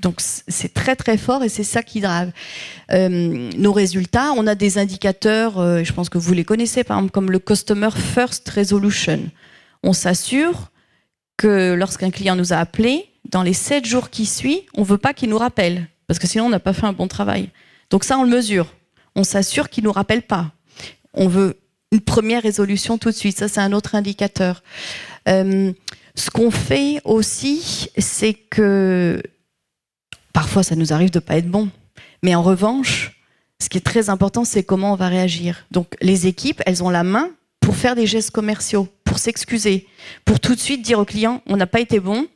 Donc 0.00 0.20
c'est 0.20 0.74
très 0.74 0.96
très 0.96 1.16
fort 1.16 1.44
et 1.44 1.48
c'est 1.48 1.64
ça 1.64 1.82
qui 1.82 2.00
drive 2.00 2.32
euh, 2.92 3.08
nos 3.56 3.72
résultats. 3.72 4.32
On 4.36 4.46
a 4.46 4.54
des 4.54 4.78
indicateurs, 4.78 5.58
euh, 5.58 5.84
je 5.84 5.92
pense 5.92 6.08
que 6.08 6.18
vous 6.18 6.32
les 6.32 6.44
connaissez, 6.44 6.84
par 6.84 6.98
exemple 6.98 7.12
comme 7.12 7.30
le 7.30 7.38
Customer 7.38 7.90
First 7.90 8.48
Resolution. 8.48 9.20
On 9.82 9.92
s'assure 9.92 10.70
que 11.36 11.74
lorsqu'un 11.74 12.10
client 12.10 12.36
nous 12.36 12.52
a 12.52 12.56
appelé, 12.56 13.06
dans 13.30 13.42
les 13.42 13.54
7 13.54 13.84
jours 13.86 14.10
qui 14.10 14.26
suivent, 14.26 14.62
on 14.74 14.82
ne 14.82 14.86
veut 14.86 14.98
pas 14.98 15.14
qu'il 15.14 15.30
nous 15.30 15.38
rappelle 15.38 15.88
parce 16.06 16.18
que 16.18 16.26
sinon 16.26 16.46
on 16.46 16.50
n'a 16.50 16.60
pas 16.60 16.72
fait 16.72 16.86
un 16.86 16.92
bon 16.92 17.08
travail. 17.08 17.50
Donc 17.90 18.04
ça, 18.04 18.18
on 18.18 18.24
le 18.24 18.30
mesure. 18.30 18.74
On 19.16 19.24
s'assure 19.24 19.68
qu'il 19.68 19.84
ne 19.84 19.88
nous 19.88 19.92
rappelle 19.92 20.22
pas. 20.22 20.52
On 21.12 21.28
veut 21.28 21.58
une 21.92 22.00
première 22.00 22.42
résolution 22.42 22.98
tout 22.98 23.10
de 23.10 23.14
suite. 23.14 23.38
Ça, 23.38 23.48
c'est 23.48 23.60
un 23.60 23.72
autre 23.72 23.94
indicateur. 23.94 24.62
Euh, 25.28 25.72
ce 26.14 26.30
qu'on 26.30 26.50
fait 26.50 27.00
aussi, 27.04 27.88
c'est 27.98 28.34
que 28.34 29.22
parfois, 30.34 30.62
ça 30.62 30.76
nous 30.76 30.92
arrive 30.92 31.10
de 31.10 31.20
pas 31.20 31.38
être 31.38 31.48
bon. 31.48 31.70
Mais 32.22 32.34
en 32.34 32.42
revanche, 32.42 33.12
ce 33.62 33.70
qui 33.70 33.78
est 33.78 33.80
très 33.80 34.10
important, 34.10 34.44
c'est 34.44 34.62
comment 34.62 34.92
on 34.92 34.96
va 34.96 35.08
réagir. 35.08 35.64
Donc, 35.70 35.94
les 36.02 36.26
équipes, 36.26 36.60
elles 36.66 36.82
ont 36.82 36.90
la 36.90 37.04
main 37.04 37.30
pour 37.60 37.76
faire 37.76 37.94
des 37.94 38.06
gestes 38.06 38.30
commerciaux, 38.30 38.88
pour 39.04 39.18
s'excuser, 39.18 39.86
pour 40.26 40.38
tout 40.38 40.54
de 40.54 40.60
suite 40.60 40.82
dire 40.82 40.98
au 40.98 41.06
client, 41.06 41.40
on 41.46 41.56
n'a 41.56 41.66
pas 41.66 41.80
été 41.80 41.98
bon, 41.98 42.26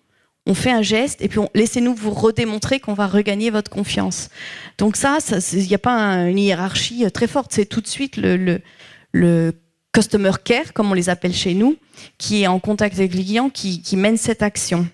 on 0.47 0.55
fait 0.55 0.71
un 0.71 0.81
geste 0.81 1.21
et 1.21 1.29
puis 1.29 1.41
laissez-nous 1.55 1.95
vous 1.95 2.11
redémontrer 2.11 2.81
qu'on 2.81 2.95
va 2.95 3.07
regagner 3.07 3.51
votre 3.51 3.71
confiance. 3.71 4.31
Donc 4.79 4.97
ça, 4.97 5.19
il 5.53 5.67
n'y 5.67 5.75
a 5.75 5.79
pas 5.79 5.93
une 6.27 6.39
hiérarchie 6.39 7.05
euh, 7.05 7.11
très 7.11 7.27
forte, 7.27 7.53
c'est 7.53 7.67
tout 7.67 7.83
de 7.83 7.87
suite 7.87 8.17
le, 8.17 8.61
le, 9.13 9.53
customer 9.93 10.33
care, 10.45 10.73
comme 10.75 10.91
on 10.91 10.95
les 10.95 11.09
appelle 11.09 11.35
chez 11.35 11.55
nous, 11.55 11.77
qui 12.19 12.43
est 12.43 12.47
en 12.47 12.61
contact 12.61 12.97
avec 12.99 13.15
les 13.15 13.25
clients, 13.25 13.51
qui, 13.51 13.83
mène 13.97 14.17
cette 14.17 14.43
action. 14.43 14.87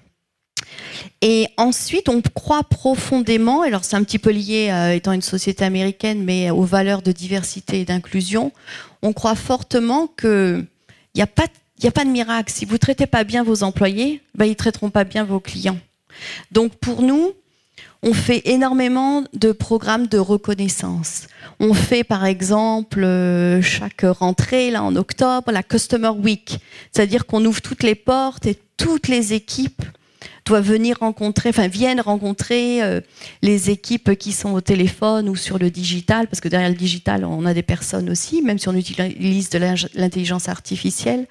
Et 1.21 1.49
ensuite, 1.57 2.09
on 2.09 2.21
croit 2.21 2.64
profondément, 2.64 3.62
alors 3.62 3.85
c'est 3.85 3.97
un 3.97 4.04
petit 4.04 4.19
peu 4.19 4.31
lié, 4.31 4.69
euh, 4.71 4.95
étant 4.95 5.12
une 5.12 5.23
société 5.23 5.64
américaine, 5.64 6.23
mais 6.23 6.50
aux 6.50 6.64
valeurs 6.64 7.02
de 7.02 7.12
diversité 7.12 7.81
et 7.81 7.85
d'inclusion, 7.85 8.52
on 9.02 9.12
croit 9.12 9.35
fortement 9.35 10.07
qu'il 10.07 10.66
n'y 11.14 11.23
a 11.23 11.26
pas 11.26 12.04
de 12.04 12.11
miracle. 12.11 12.52
Si 12.52 12.64
vous 12.64 12.75
ne 12.75 12.78
traitez 12.78 13.07
pas 13.07 13.25
bien 13.25 13.43
vos 13.43 13.62
employés, 13.62 14.23
ben, 14.35 14.45
ils 14.45 14.50
ne 14.50 14.54
traiteront 14.54 14.90
pas 14.90 15.04
bien 15.04 15.25
vos 15.25 15.40
clients. 15.40 15.78
Donc 16.52 16.75
pour 16.76 17.02
nous, 17.02 17.33
on 18.02 18.12
fait 18.12 18.43
énormément 18.45 19.25
de 19.33 19.52
programmes 19.52 20.07
de 20.07 20.19
reconnaissance. 20.19 21.26
On 21.59 21.73
fait 21.73 22.04
par 22.04 22.26
exemple 22.26 23.02
euh, 23.02 23.62
chaque 23.62 24.04
rentrée, 24.04 24.71
là 24.71 24.83
en 24.83 24.95
octobre, 24.95 25.50
la 25.50 25.62
Customer 25.62 26.11
Week. 26.11 26.59
C'est-à-dire 26.93 27.25
qu'on 27.25 27.45
ouvre 27.47 27.62
toutes 27.62 27.83
les 27.83 27.95
portes 27.95 28.47
et 28.47 28.59
toutes 28.76 29.09
les 29.09 29.33
équipes 29.33 29.83
doivent 30.45 30.67
venir 30.67 30.99
rencontrer, 31.01 31.49
enfin 31.49 31.69
viennent 31.69 32.01
rencontrer 32.01 32.83
euh, 32.83 33.01
les 33.43 33.71
équipes 33.71 34.15
qui 34.17 34.33
sont 34.33 34.53
au 34.53 34.61
téléphone 34.61 35.29
ou 35.29 35.37
sur 35.37 35.59
le 35.59 35.71
digital, 35.71 36.27
parce 36.27 36.41
que 36.41 36.49
derrière 36.49 36.69
le 36.69 36.75
digital, 36.75 37.25
on 37.25 37.47
a 37.47 37.55
des 37.55 37.63
personnes 37.63 38.11
aussi, 38.11 38.43
même 38.43 38.59
si 38.59 38.69
on 38.69 38.75
utilise 38.75 39.51
de 39.51 39.59
l'intelligence 39.95 40.49
artificielle. 40.49 41.27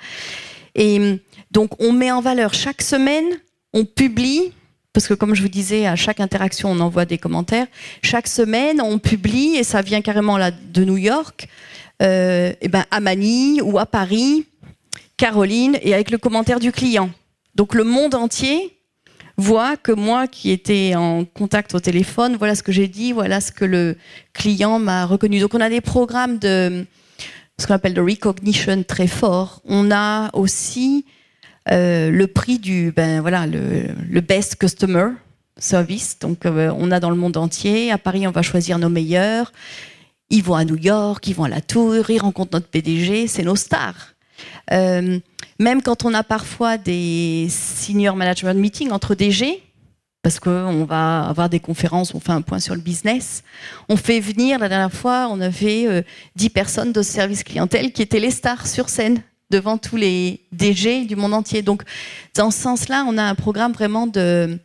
Et 0.75 1.20
donc, 1.51 1.72
on 1.79 1.91
met 1.91 2.12
en 2.12 2.22
valeur 2.22 2.53
chaque 2.53 2.82
semaine, 2.82 3.25
on 3.74 3.86
publie 3.86 4.51
parce 4.93 5.08
que 5.08 5.15
comme 5.15 5.34
je 5.34 5.41
vous 5.41 5.50
disais, 5.50 5.88
à 5.88 5.96
chaque 5.96 6.20
interaction, 6.20 6.70
on 6.72 6.79
envoie 6.79 7.05
des 7.05 7.17
commentaires. 7.17 7.65
Chaque 8.03 8.27
semaine, 8.27 8.79
on 8.79 9.00
publie, 9.00 9.55
et 9.55 9.63
ça 9.63 9.82
vient 9.82 10.01
carrément 10.01 10.38
là 10.38 10.51
de 10.51 10.86
New 10.86 10.98
York, 10.98 11.48
euh, 12.03 12.53
et 12.62 12.67
ben 12.67 12.86
à 12.91 13.00
Manille 13.00 13.62
ou 13.63 13.79
à 13.79 13.88
Paris, 13.88 14.46
Caroline, 15.17 15.79
et 15.82 15.96
avec 15.96 16.12
le 16.12 16.20
commentaire 16.20 16.60
du 16.60 16.72
client. 16.72 17.10
Donc 17.55 17.74
le 17.74 17.84
monde 17.84 18.13
entier 18.13 18.77
voit 19.37 19.77
que 19.77 19.91
moi, 19.91 20.27
qui 20.27 20.51
étais 20.51 20.95
en 20.95 21.25
contact 21.25 21.73
au 21.73 21.79
téléphone, 21.79 22.35
voilà 22.37 22.55
ce 22.55 22.63
que 22.63 22.71
j'ai 22.71 22.87
dit, 22.87 23.11
voilà 23.13 23.41
ce 23.41 23.51
que 23.51 23.65
le 23.65 23.97
client 24.33 24.79
m'a 24.79 25.05
reconnu. 25.05 25.39
Donc 25.39 25.53
on 25.53 25.61
a 25.61 25.69
des 25.69 25.81
programmes 25.81 26.37
de 26.37 26.85
ce 27.59 27.67
qu'on 27.67 27.73
appelle 27.73 27.93
de 27.93 28.01
recognition 28.01 28.83
très 28.83 29.07
fort. 29.07 29.61
On 29.65 29.91
a 29.91 30.29
aussi 30.33 31.05
euh, 31.71 32.11
le 32.11 32.27
prix 32.27 32.59
du 32.59 32.91
ben 32.91 33.21
voilà 33.21 33.47
le, 33.47 34.21
best 34.21 34.57
customer 34.57 35.09
service. 35.57 36.19
Donc 36.19 36.45
euh, 36.45 36.71
on 36.77 36.91
a 36.91 36.99
dans 36.99 37.09
le 37.09 37.15
monde 37.15 37.37
entier. 37.37 37.91
À 37.91 37.97
Paris, 37.97 38.27
on 38.27 38.31
va 38.31 38.41
choisir 38.41 38.77
nos 38.79 38.89
meilleurs. 38.89 39.51
Ils 40.29 40.43
vont 40.43 40.55
à 40.55 40.65
New 40.65 40.77
York, 40.77 41.25
ils 41.27 41.35
vont 41.35 41.43
à 41.43 41.49
la 41.49 41.61
Tour, 41.61 42.09
ils 42.09 42.19
rencontrent 42.19 42.53
notre 42.53 42.67
PDG, 42.67 43.27
c'est 43.27 43.43
nos 43.43 43.55
stars. 43.55 44.12
Euh, 44.71 45.19
même 45.59 45.81
quand 45.81 46.05
on 46.05 46.13
a 46.13 46.23
parfois 46.23 46.77
des 46.77 47.47
senior 47.49 48.15
management 48.15 48.59
meetings 48.59 48.91
entre 48.91 49.15
DG, 49.15 49.61
parce 50.21 50.39
qu'on 50.39 50.85
va 50.85 51.25
avoir 51.25 51.49
des 51.49 51.59
conférences, 51.59 52.13
on 52.15 52.19
fait 52.19 52.31
un 52.31 52.41
point 52.41 52.59
sur 52.59 52.75
le 52.75 52.81
business. 52.81 53.43
On 53.89 53.97
fait 53.97 54.21
venir, 54.21 54.57
la 54.57 54.69
dernière 54.69 54.93
fois, 54.93 55.27
on 55.29 55.41
avait 55.41 56.05
10 56.37 56.49
personnes 56.49 56.93
de 56.93 57.01
service 57.01 57.43
clientèle 57.43 57.91
qui 57.91 58.01
étaient 58.01 58.21
les 58.21 58.31
stars 58.31 58.65
sur 58.65 58.87
scène 58.87 59.21
devant 59.53 59.77
tous 59.77 59.97
les 59.97 60.41
DG 60.51 61.05
du 61.05 61.15
monde 61.15 61.33
entier. 61.33 61.61
Donc, 61.61 61.83
dans 62.35 62.51
ce 62.51 62.59
sens-là, 62.59 63.05
on 63.07 63.17
a 63.17 63.23
un 63.23 63.35
programme 63.35 63.71
vraiment 63.71 64.07
de. 64.07 64.57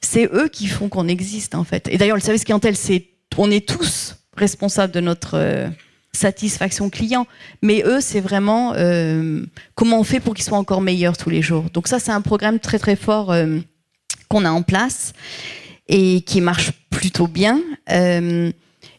C'est 0.00 0.28
eux 0.32 0.48
qui 0.48 0.66
font 0.66 0.88
qu'on 0.88 1.08
existe, 1.08 1.54
en 1.54 1.64
fait. 1.64 1.88
Et 1.88 1.98
d'ailleurs, 1.98 2.16
le 2.16 2.22
service 2.22 2.44
clientèle, 2.44 2.76
c'est. 2.76 3.06
On 3.38 3.50
est 3.50 3.68
tous 3.68 4.16
responsables 4.34 4.92
de 4.92 5.00
notre 5.00 5.34
euh, 5.34 5.68
satisfaction 6.16 6.90
client. 6.90 7.26
Mais 7.62 7.82
eux, 7.84 8.00
c'est 8.00 8.20
vraiment 8.20 8.72
euh, 8.74 9.44
comment 9.74 10.00
on 10.00 10.04
fait 10.04 10.20
pour 10.20 10.34
qu'ils 10.34 10.44
soient 10.44 10.58
encore 10.58 10.80
meilleurs 10.80 11.16
tous 11.16 11.30
les 11.30 11.42
jours. 11.42 11.64
Donc, 11.72 11.88
ça, 11.88 11.98
c'est 11.98 12.12
un 12.12 12.22
programme 12.22 12.58
très, 12.58 12.78
très 12.78 12.96
fort 12.96 13.32
euh, 13.32 13.58
qu'on 14.28 14.44
a 14.44 14.50
en 14.50 14.62
place 14.62 15.12
et 15.88 16.22
qui 16.22 16.40
marche 16.40 16.72
plutôt 16.90 17.28
bien. 17.28 17.60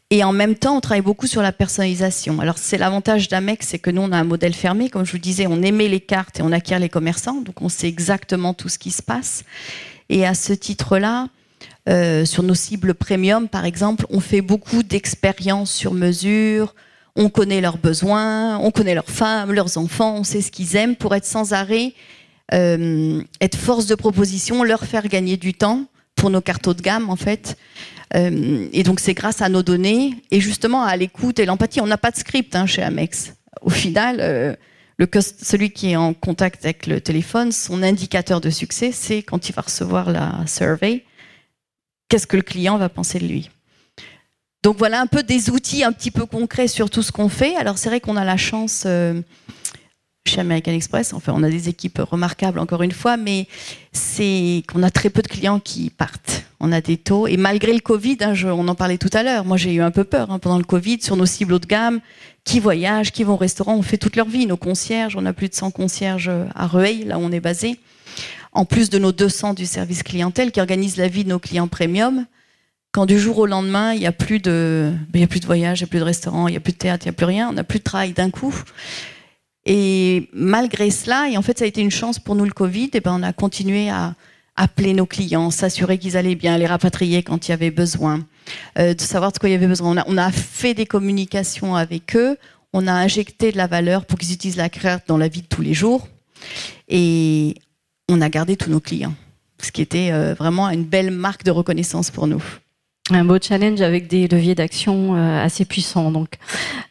Et 0.10 0.24
en 0.24 0.32
même 0.32 0.56
temps, 0.56 0.78
on 0.78 0.80
travaille 0.80 1.02
beaucoup 1.02 1.28
sur 1.28 1.42
la 1.42 1.52
personnalisation. 1.52 2.40
Alors, 2.40 2.58
c'est 2.58 2.78
l'avantage 2.78 3.28
d'Amex, 3.28 3.68
c'est 3.68 3.80
que 3.80 3.92
nous, 3.92 4.02
on 4.02 4.14
a 4.14 4.18
un 4.18 4.24
modèle 4.24 4.54
fermé. 4.54 4.90
Comme 4.90 5.06
je 5.06 5.12
vous 5.12 5.18
disais, 5.18 5.48
on 5.48 5.62
émet 5.62 5.90
les 5.90 6.00
cartes 6.00 6.40
et 6.40 6.44
on 6.44 6.54
acquiert 6.54 6.80
les 6.80 6.88
commerçants. 6.88 7.42
Donc, 7.42 7.62
on 7.62 7.68
sait 7.68 7.90
exactement 7.90 8.54
tout 8.54 8.70
ce 8.70 8.80
qui 8.80 8.92
se 8.92 9.04
passe. 9.04 9.44
Et 10.08 10.26
à 10.26 10.34
ce 10.34 10.54
titre-là, 10.54 11.28
euh, 11.90 12.24
sur 12.24 12.44
nos 12.44 12.54
cibles 12.54 12.94
premium, 12.94 13.50
par 13.50 13.66
exemple, 13.66 14.06
on 14.10 14.22
fait 14.22 14.40
beaucoup 14.40 14.82
d'expériences 14.82 15.74
sur 15.74 15.94
mesure. 15.94 16.74
On 17.20 17.30
connaît 17.30 17.62
leurs 17.62 17.80
besoins, 17.80 18.60
on 18.60 18.70
connaît 18.70 18.94
leurs 18.94 19.10
femmes, 19.10 19.52
leurs 19.52 19.78
enfants, 19.80 20.18
on 20.18 20.24
sait 20.24 20.42
ce 20.42 20.52
qu'ils 20.52 20.76
aiment 20.76 20.96
pour 20.96 21.16
être 21.16 21.26
sans 21.26 21.52
arrêt, 21.52 21.94
euh, 22.54 23.22
être 23.42 23.58
force 23.58 23.88
de 23.88 23.96
proposition, 23.96 24.64
leur 24.64 24.86
faire 24.86 25.08
gagner 25.08 25.36
du 25.36 25.56
temps 25.56 25.86
pour 26.16 26.30
nos 26.30 26.42
cartes 26.42 26.68
haut 26.68 26.76
de 26.76 26.82
gamme, 26.82 27.10
en 27.10 27.16
fait. 27.16 27.58
Euh, 28.16 28.68
et 28.72 28.84
donc 28.84 29.00
c'est 29.00 29.16
grâce 29.16 29.42
à 29.42 29.50
nos 29.50 29.64
données 29.64 30.14
et 30.32 30.40
justement 30.40 30.84
à 30.84 30.96
l'écoute 30.96 31.40
et 31.40 31.46
l'empathie. 31.46 31.82
On 31.82 31.88
n'a 31.88 31.98
pas 31.98 32.12
de 32.12 32.18
script 32.18 32.56
hein, 32.56 32.68
chez 32.68 32.84
Amex. 32.84 33.34
Au 33.62 33.72
final, 33.72 34.18
euh, 34.22 34.56
celui 35.42 35.72
qui 35.72 35.92
est 35.92 35.96
en 35.96 36.14
contact 36.14 36.64
avec 36.66 36.86
le 36.86 37.02
téléphone, 37.02 37.52
son 37.52 37.82
indicateur 37.82 38.42
de 38.42 38.52
succès, 38.52 38.92
c'est 38.92 39.24
quand 39.24 39.50
il 39.50 39.54
va 39.54 39.64
recevoir 39.64 40.12
la 40.12 40.46
survey, 40.46 41.04
qu'est-ce 42.10 42.28
que 42.28 42.38
le 42.38 42.44
client 42.44 42.78
va 42.78 42.90
penser 42.90 43.20
de 43.20 43.26
lui. 43.26 43.50
Donc 44.64 44.78
voilà 44.78 45.02
un 45.02 45.08
peu 45.08 45.24
des 45.24 45.50
outils 45.50 45.84
un 45.84 45.92
petit 45.92 46.12
peu 46.12 46.26
concrets 46.26 46.68
sur 46.68 46.90
tout 46.90 47.02
ce 47.02 47.12
qu'on 47.12 47.30
fait. 47.30 47.56
Alors 47.56 47.78
c'est 47.78 47.90
vrai 47.90 48.00
qu'on 48.00 48.18
a 48.18 48.26
la 48.26 48.38
chance 48.38 48.84
euh, 48.86 49.22
chez 50.28 50.42
American 50.42 50.72
Express, 50.72 51.14
enfin 51.14 51.34
on 51.36 51.44
a 51.44 51.50
des 51.50 51.70
équipes 51.70 52.00
remarquables 52.00 52.60
encore 52.60 52.84
une 52.84 52.92
fois, 52.92 53.18
mais 53.18 53.48
c'est 53.94 54.64
qu'on 54.68 54.84
a 54.84 54.90
très 54.90 55.10
peu 55.10 55.22
de 55.22 55.28
clients 55.28 55.60
qui 55.60 55.90
partent 55.90 56.48
on 56.60 56.72
a 56.72 56.82
des 56.82 56.98
taux. 56.98 57.28
Et 57.28 57.38
malgré 57.38 57.74
le 57.74 57.80
Covid, 57.80 58.18
hein, 58.22 58.34
on 58.46 58.68
en 58.68 58.76
parlait 58.76 58.98
tout 58.98 59.10
à 59.14 59.24
l'heure, 59.24 59.46
moi 59.46 59.58
j'ai 59.58 59.74
eu 59.74 59.82
un 59.82 59.92
peu 59.92 60.04
peur 60.04 60.32
hein, 60.32 60.40
pendant 60.40 60.58
le 60.58 60.64
Covid 60.64 61.02
sur 61.02 61.16
nos 61.16 61.26
cibles 61.26 61.54
haut 61.54 61.60
de 61.60 61.66
gamme, 61.66 62.00
qui 62.44 62.60
voyagent, 62.60 63.12
qui 63.12 63.24
vont 63.24 63.34
au 63.34 63.38
restaurant, 63.38 63.76
on 63.76 63.82
fait 63.82 63.98
toute 63.98 64.16
leur 64.16 64.28
vie. 64.28 64.46
Nos 64.46 64.58
concierges, 64.58 65.16
on 65.16 65.26
a 65.26 65.34
plus 65.34 65.50
de 65.50 65.56
100 65.56 65.72
concierges 65.72 66.32
à 66.56 66.68
Rueil, 66.68 67.04
là 67.04 67.18
où 67.20 67.22
on 67.22 67.32
est 67.32 67.40
basé. 67.40 67.80
En 68.54 68.66
plus 68.66 68.90
de 68.90 68.98
nos 68.98 69.12
200 69.12 69.54
du 69.54 69.66
service 69.66 70.02
clientèle 70.04 70.52
qui 70.52 70.60
organisent 70.60 70.98
la 70.98 71.08
vie 71.08 71.24
de 71.24 71.30
nos 71.30 71.40
clients 71.40 71.68
premium. 71.68 72.26
Quand 72.98 73.06
du 73.06 73.20
jour 73.20 73.38
au 73.38 73.46
lendemain, 73.46 73.94
il 73.94 74.00
n'y 74.00 74.08
a 74.08 74.12
plus 74.12 74.40
de, 74.40 74.92
il 75.14 75.20
y 75.20 75.24
a 75.24 75.28
plus 75.28 75.40
de 75.40 75.46
voyage, 75.46 75.82
il 75.82 75.84
n'y 75.84 75.88
a 75.88 75.90
plus 75.92 76.00
de 76.00 76.04
restaurant, 76.04 76.48
il 76.48 76.54
n'y 76.54 76.58
a 76.58 76.60
plus 76.60 76.74
de 76.74 76.80
théâtre, 76.80 77.06
il 77.06 77.10
n'y 77.10 77.12
a 77.12 77.14
plus 77.14 77.28
rien, 77.28 77.48
on 77.48 77.54
n'a 77.54 77.64
plus 77.64 77.78
de 77.78 77.84
travail 77.84 78.12
d'un 78.14 78.32
coup. 78.32 78.56
Et 79.68 80.28
malgré 80.34 80.90
cela, 80.90 81.30
et 81.30 81.38
en 81.38 81.44
fait 81.44 81.60
ça 81.60 81.66
a 81.66 81.68
été 81.68 81.80
une 81.80 81.92
chance 81.92 82.18
pour 82.18 82.34
nous 82.34 82.44
le 82.44 82.54
Covid, 82.54 82.90
et 82.94 83.00
ben 83.00 83.14
on 83.14 83.22
a 83.22 83.34
continué 83.34 83.92
à, 83.92 84.16
appeler 84.56 84.96
nos 84.96 85.06
clients, 85.06 85.52
s'assurer 85.52 86.00
qu'ils 86.00 86.18
allaient 86.18 86.34
bien, 86.34 86.58
les 86.58 86.66
rapatrier 86.66 87.22
quand 87.22 87.48
il 87.48 87.52
y 87.52 87.54
avait 87.54 87.70
besoin, 87.70 88.26
euh, 88.80 88.96
de 88.96 89.02
savoir 89.02 89.32
de 89.32 89.38
quoi 89.38 89.48
il 89.48 89.52
y 89.52 89.56
avait 89.56 89.68
besoin. 89.68 89.92
On 89.92 89.98
a, 89.98 90.04
on 90.08 90.18
a, 90.18 90.32
fait 90.32 90.74
des 90.74 90.88
communications 90.88 91.76
avec 91.76 92.16
eux, 92.16 92.36
on 92.74 92.88
a 92.88 92.94
injecté 92.94 93.52
de 93.52 93.58
la 93.58 93.68
valeur 93.68 94.08
pour 94.08 94.18
qu'ils 94.18 94.34
utilisent 94.34 94.58
la 94.58 94.70
carte 94.70 95.08
dans 95.08 95.20
la 95.20 95.28
vie 95.28 95.44
de 95.44 95.48
tous 95.48 95.62
les 95.62 95.76
jours, 95.76 96.08
et 96.88 97.54
on 98.10 98.22
a 98.22 98.30
gardé 98.30 98.58
tous 98.58 98.72
nos 98.72 98.80
clients, 98.80 99.14
ce 99.62 99.72
qui 99.72 99.84
était 99.84 100.10
euh, 100.12 100.34
vraiment 100.34 100.68
une 100.72 100.84
belle 100.84 101.12
marque 101.12 101.44
de 101.44 101.52
reconnaissance 101.52 102.10
pour 102.10 102.26
nous 102.26 102.42
un 103.16 103.24
beau 103.24 103.38
challenge 103.42 103.82
avec 103.82 104.08
des 104.08 104.28
leviers 104.28 104.56
d'action 104.56 105.16
euh, 105.16 105.44
assez 105.44 105.66
puissants. 105.66 106.12
Donc, 106.12 106.36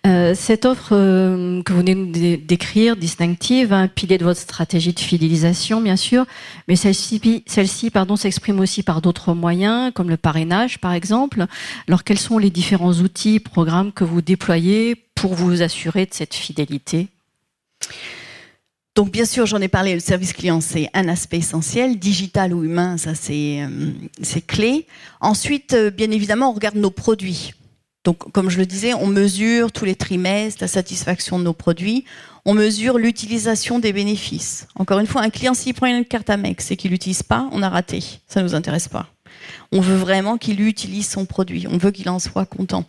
euh, 0.06 0.34
cette 0.34 0.64
offre 0.64 0.90
euh, 0.92 1.62
que 1.62 1.72
vous 1.72 1.80
venez 1.80 2.36
décrire, 2.36 2.96
distinctive, 2.96 3.72
un 3.72 3.88
pilier 3.88 4.18
de 4.18 4.24
votre 4.24 4.40
stratégie 4.40 4.92
de 4.92 5.00
fidélisation, 5.00 5.80
bien 5.80 5.96
sûr, 5.96 6.24
mais 6.68 6.76
celle-ci, 6.76 7.44
celle-ci, 7.46 7.90
pardon, 7.90 8.16
s'exprime 8.16 8.60
aussi 8.60 8.82
par 8.82 9.02
d'autres 9.02 9.34
moyens, 9.34 9.92
comme 9.92 10.08
le 10.08 10.16
parrainage, 10.16 10.78
par 10.78 10.92
exemple. 10.92 11.46
Alors, 11.88 12.04
quels 12.04 12.18
sont 12.18 12.38
les 12.38 12.50
différents 12.50 12.94
outils, 12.94 13.40
programmes 13.40 13.92
que 13.92 14.04
vous 14.04 14.22
déployez 14.22 14.96
pour 15.14 15.34
vous 15.34 15.62
assurer 15.62 16.06
de 16.06 16.14
cette 16.14 16.34
fidélité? 16.34 17.08
Donc 18.96 19.10
bien 19.10 19.26
sûr, 19.26 19.44
j'en 19.44 19.60
ai 19.60 19.68
parlé, 19.68 19.92
le 19.92 20.00
service 20.00 20.32
client, 20.32 20.62
c'est 20.62 20.88
un 20.94 21.06
aspect 21.08 21.36
essentiel. 21.36 21.98
Digital 21.98 22.54
ou 22.54 22.64
humain, 22.64 22.96
ça 22.96 23.14
c'est 23.14 23.60
euh, 23.60 24.40
clé. 24.46 24.86
Ensuite, 25.20 25.74
euh, 25.74 25.90
bien 25.90 26.10
évidemment, 26.10 26.50
on 26.50 26.54
regarde 26.54 26.76
nos 26.76 26.90
produits. 26.90 27.52
Donc 28.04 28.32
comme 28.32 28.48
je 28.48 28.56
le 28.56 28.64
disais, 28.64 28.94
on 28.94 29.06
mesure 29.06 29.70
tous 29.70 29.84
les 29.84 29.96
trimestres 29.96 30.62
la 30.62 30.68
satisfaction 30.68 31.38
de 31.38 31.44
nos 31.44 31.52
produits. 31.52 32.06
On 32.46 32.54
mesure 32.54 32.96
l'utilisation 32.96 33.78
des 33.78 33.92
bénéfices. 33.92 34.66
Encore 34.76 34.98
une 34.98 35.06
fois, 35.06 35.20
un 35.20 35.30
client 35.30 35.52
s'il 35.52 35.74
prend 35.74 35.86
une 35.86 36.04
carte 36.04 36.30
Amex 36.30 36.70
et 36.70 36.76
qu'il 36.76 36.90
l'utilise 36.90 37.22
pas, 37.22 37.50
on 37.52 37.62
a 37.62 37.68
raté. 37.68 38.02
Ça 38.28 38.42
nous 38.42 38.54
intéresse 38.54 38.88
pas. 38.88 39.10
On 39.72 39.80
veut 39.80 39.96
vraiment 39.96 40.38
qu'il 40.38 40.60
utilise 40.60 41.08
son 41.08 41.24
produit. 41.24 41.66
On 41.70 41.78
veut 41.78 41.90
qu'il 41.90 42.08
en 42.08 42.18
soit 42.18 42.46
content. 42.46 42.84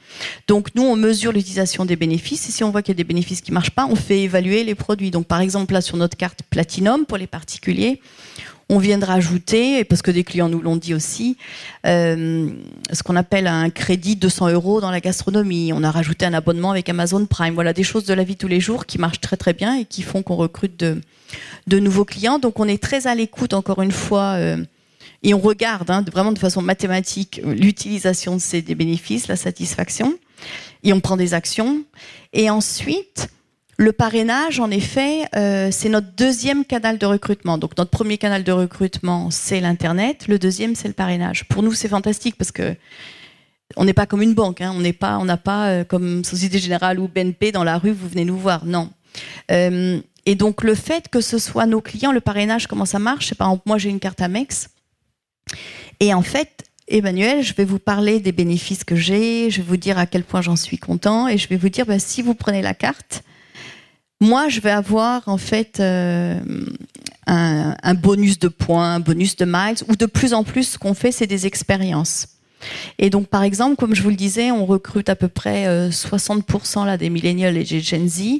Donc 0.48 0.70
nous, 0.76 0.84
on 0.84 0.96
mesure 0.96 1.32
l'utilisation 1.32 1.86
des 1.86 1.96
bénéfices. 1.96 2.50
Et 2.50 2.52
si 2.52 2.64
on 2.64 2.72
voit 2.72 2.82
qu'il 2.82 2.94
y 2.94 2.98
a 2.98 3.02
des 3.02 3.04
bénéfices 3.04 3.42
qui 3.42 3.52
marchent 3.52 3.72
pas, 3.72 3.88
on 3.90 3.96
fait 3.96 4.22
évaluer 4.22 4.64
les 4.64 4.76
produits. 4.76 5.12
Donc 5.12 5.28
par 5.28 5.42
exemple, 5.42 5.74
là 5.74 5.82
sur 5.82 5.98
notre 5.98 6.18
carte 6.18 6.42
Platinum 6.50 7.06
pour 7.06 7.18
les 7.18 7.28
particuliers, 7.28 8.02
on 8.70 8.80
vient 8.80 8.98
de 8.98 9.06
rajouter, 9.06 9.86
parce 9.86 10.02
que 10.02 10.12
des 10.12 10.24
clients 10.24 10.50
nous 10.50 10.62
l'ont 10.62 10.76
dit 10.76 10.94
aussi, 10.94 11.38
euh, 11.86 12.50
ce 12.92 13.02
qu'on 13.02 13.16
appelle 13.16 13.48
un 13.48 13.70
crédit 13.70 14.18
200 14.18 14.50
euros 14.50 14.82
dans 14.82 14.92
la 14.92 15.00
gastronomie. 15.00 15.72
On 15.74 15.84
a 15.84 15.92
rajouté 15.92 16.26
un 16.26 16.34
abonnement 16.34 16.72
avec 16.72 16.90
Amazon 16.90 17.26
Prime. 17.26 17.54
Voilà 17.54 17.72
des 17.72 17.84
choses 17.84 18.04
de 18.04 18.14
la 18.14 18.24
vie 18.24 18.36
tous 18.36 18.50
les 18.50 18.60
jours 18.60 18.86
qui 18.86 18.98
marchent 18.98 19.22
très 19.22 19.38
très 19.38 19.54
bien 19.54 19.78
et 19.78 19.86
qui 19.86 20.02
font 20.02 20.22
qu'on 20.22 20.36
recrute 20.36 20.78
de, 20.78 21.02
de 21.68 21.80
nouveaux 21.80 22.06
clients. 22.06 22.40
Donc 22.40 22.60
on 22.60 22.68
est 22.68 22.82
très 22.82 23.08
à 23.08 23.16
l'écoute, 23.16 23.54
encore 23.54 23.82
une 23.82 23.92
fois. 23.92 24.34
Euh, 24.36 24.58
et 25.24 25.33
on 25.33 25.39
regarde 25.39 25.89
hein, 25.89 26.03
vraiment 26.12 26.31
de 26.31 26.39
façon 26.39 26.62
mathématique 26.62 27.41
l'utilisation 27.43 28.36
de 28.36 28.41
ces 28.41 28.62
des 28.62 28.75
bénéfices, 28.75 29.27
la 29.27 29.36
satisfaction, 29.36 30.17
et 30.83 30.93
on 30.93 31.00
prend 31.00 31.17
des 31.17 31.33
actions. 31.33 31.83
Et 32.33 32.50
ensuite, 32.50 33.29
le 33.77 33.91
parrainage, 33.91 34.59
en 34.59 34.71
effet, 34.71 35.25
euh, 35.36 35.69
c'est 35.71 35.89
notre 35.89 36.12
deuxième 36.15 36.65
canal 36.65 36.97
de 36.97 37.05
recrutement. 37.05 37.57
Donc 37.57 37.77
notre 37.77 37.91
premier 37.91 38.17
canal 38.17 38.43
de 38.43 38.51
recrutement, 38.51 39.29
c'est 39.31 39.59
l'internet. 39.59 40.27
Le 40.27 40.39
deuxième, 40.39 40.75
c'est 40.75 40.88
le 40.88 40.93
parrainage. 40.93 41.47
Pour 41.47 41.62
nous, 41.63 41.74
c'est 41.74 41.88
fantastique 41.88 42.36
parce 42.38 42.51
que 42.51 42.75
on 43.75 43.86
n'est 43.86 43.93
pas 43.93 44.05
comme 44.05 44.21
une 44.21 44.33
banque. 44.33 44.62
Hein. 44.62 44.74
On 44.75 44.79
n'est 44.79 44.93
pas, 44.93 45.17
on 45.19 45.25
n'a 45.25 45.38
pas 45.38 45.67
euh, 45.67 45.83
comme 45.83 46.24
Société 46.24 46.57
Générale 46.57 47.00
ou 47.00 47.07
BNP 47.07 47.51
dans 47.51 47.63
la 47.63 47.77
rue. 47.77 47.91
Vous 47.91 48.07
venez 48.07 48.25
nous 48.25 48.38
voir. 48.38 48.65
Non. 48.65 48.89
Euh, 49.51 50.00
et 50.25 50.36
donc 50.36 50.63
le 50.63 50.75
fait 50.75 51.07
que 51.09 51.21
ce 51.21 51.38
soit 51.38 51.65
nos 51.65 51.81
clients, 51.81 52.12
le 52.12 52.21
parrainage, 52.21 52.67
comment 52.67 52.86
ça 52.86 53.00
marche 53.00 53.33
par 53.33 53.47
exemple, 53.47 53.63
moi 53.65 53.77
j'ai 53.77 53.89
une 53.89 54.00
carte 54.00 54.21
Amex 54.21 54.69
Et 56.00 56.13
en 56.13 56.22
fait, 56.22 56.63
Emmanuel, 56.88 57.44
je 57.44 57.54
vais 57.54 57.66
vous 57.66 57.80
parler 57.80 58.20
des 58.20 58.32
bénéfices 58.32 58.84
que 58.84 58.96
j'ai, 58.96 59.50
je 59.50 59.58
vais 59.58 59.68
vous 59.68 59.77
dire 59.77 59.98
à 59.98 60.06
quel 60.06 60.24
point 60.24 60.42
j'en 60.42 60.56
suis 60.56 60.77
content, 60.77 61.27
et 61.27 61.38
je 61.38 61.48
vais 61.50 61.58
vous 61.58 61.70
dire, 61.70 61.86
bah, 61.86 62.00
si 62.00 62.22
vous 62.22 62.34
prenez 62.34 62.62
la 62.62 62.74
carte, 62.74 63.24
moi, 64.20 64.48
je 64.50 64.62
vais 64.62 64.72
avoir 64.72 65.27
en 65.27 65.38
fait 65.38 65.80
euh, 65.80 66.39
un, 67.27 67.94
bonus 67.94 68.39
de 68.39 68.48
points, 68.48 68.96
un 68.96 69.00
bonus 69.00 69.36
de 69.36 69.46
miles, 69.46 69.77
ou 69.89 69.96
de 69.96 70.06
plus 70.06 70.34
en 70.34 70.44
plus, 70.44 70.63
ce 70.63 70.77
qu'on 70.77 70.94
fait, 70.94 71.12
c'est 71.12 71.27
des 71.27 71.46
expériences. 71.46 72.30
Et 72.98 73.12
donc, 73.12 73.27
par 73.27 73.44
exemple, 73.44 73.75
comme 73.75 73.94
je 73.94 74.01
vous 74.01 74.10
le 74.10 74.16
disais, 74.16 74.50
on 74.50 74.66
recrute 74.66 75.10
à 75.10 75.16
peu 75.16 75.27
près 75.27 75.89
60% 75.89 76.82
euh, 76.82 76.86
là 76.86 76.98
des 76.98 77.10
millennials 77.10 77.58
et 77.58 77.63
des 77.63 77.82
Gen 77.82 78.08
Z, 78.08 78.39